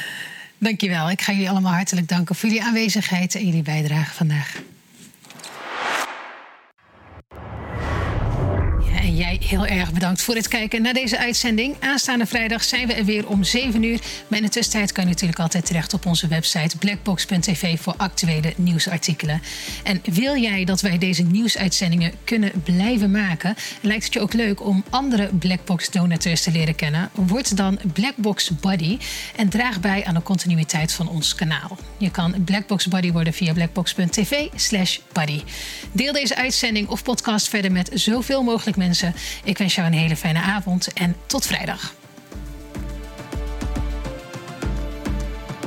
[0.57, 1.09] Dankjewel.
[1.09, 4.61] Ik ga jullie allemaal hartelijk danken voor jullie aanwezigheid en jullie bijdrage vandaag.
[9.23, 11.75] Jij heel erg bedankt voor het kijken naar deze uitzending.
[11.79, 13.99] Aanstaande vrijdag zijn we er weer om 7 uur.
[14.27, 18.53] Maar in de tussentijd kan je natuurlijk altijd terecht op onze website blackbox.tv voor actuele
[18.55, 19.41] nieuwsartikelen.
[19.83, 23.55] En wil jij dat wij deze nieuwsuitzendingen kunnen blijven maken?
[23.81, 27.09] Lijkt het je ook leuk om andere Blackbox donateurs te leren kennen?
[27.13, 28.97] Word dan Blackbox Buddy
[29.35, 31.77] en draag bij aan de continuïteit van ons kanaal.
[31.97, 35.41] Je kan Blackbox Buddy worden via blackbox.tv/slash buddy.
[35.91, 39.12] Deel deze uitzending of podcast verder met zoveel mogelijk mensen
[39.43, 41.93] ik wens jou een hele fijne avond en tot vrijdag.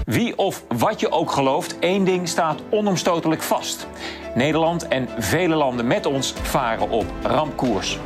[0.04, 3.86] Wie of wat je ook gelooft, één ding staat onomstotelijk vast.
[4.34, 7.98] Nederland en vele landen met ons varen op rampkoers.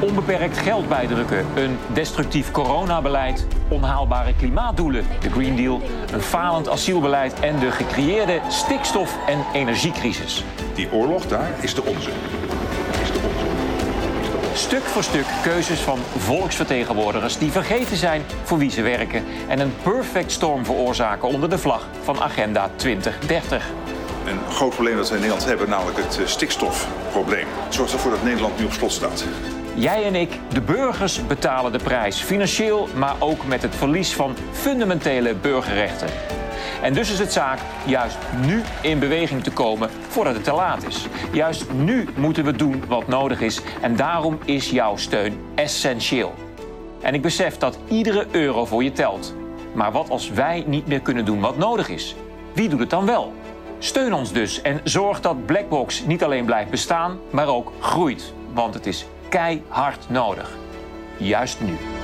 [0.00, 5.80] Onbeperkt geld bijdrukken, een destructief coronabeleid, onhaalbare klimaatdoelen, de Green Deal,
[6.12, 10.44] een falend asielbeleid en de gecreëerde stikstof- en energiecrisis.
[10.74, 12.10] Die oorlog daar is de onze.
[14.54, 19.72] Stuk voor stuk keuzes van volksvertegenwoordigers die vergeten zijn voor wie ze werken en een
[19.82, 23.70] perfect storm veroorzaken onder de vlag van Agenda 2030.
[24.26, 27.46] Een groot probleem dat we in Nederland hebben, namelijk het eh, stikstofprobleem.
[27.68, 29.24] Zorgt ervoor dat Nederland nu op slot staat.
[29.74, 32.20] Jij en ik, de burgers, betalen de prijs.
[32.20, 36.08] Financieel, maar ook met het verlies van fundamentele burgerrechten.
[36.82, 40.86] En dus is het zaak juist nu in beweging te komen voordat het te laat
[40.86, 41.06] is.
[41.32, 46.34] Juist nu moeten we doen wat nodig is en daarom is jouw steun essentieel.
[47.00, 49.34] En ik besef dat iedere euro voor je telt.
[49.74, 52.14] Maar wat als wij niet meer kunnen doen wat nodig is?
[52.52, 53.32] Wie doet het dan wel?
[53.78, 58.32] Steun ons dus en zorg dat Blackbox niet alleen blijft bestaan, maar ook groeit.
[58.52, 60.50] Want het is keihard nodig.
[61.16, 62.01] Juist nu.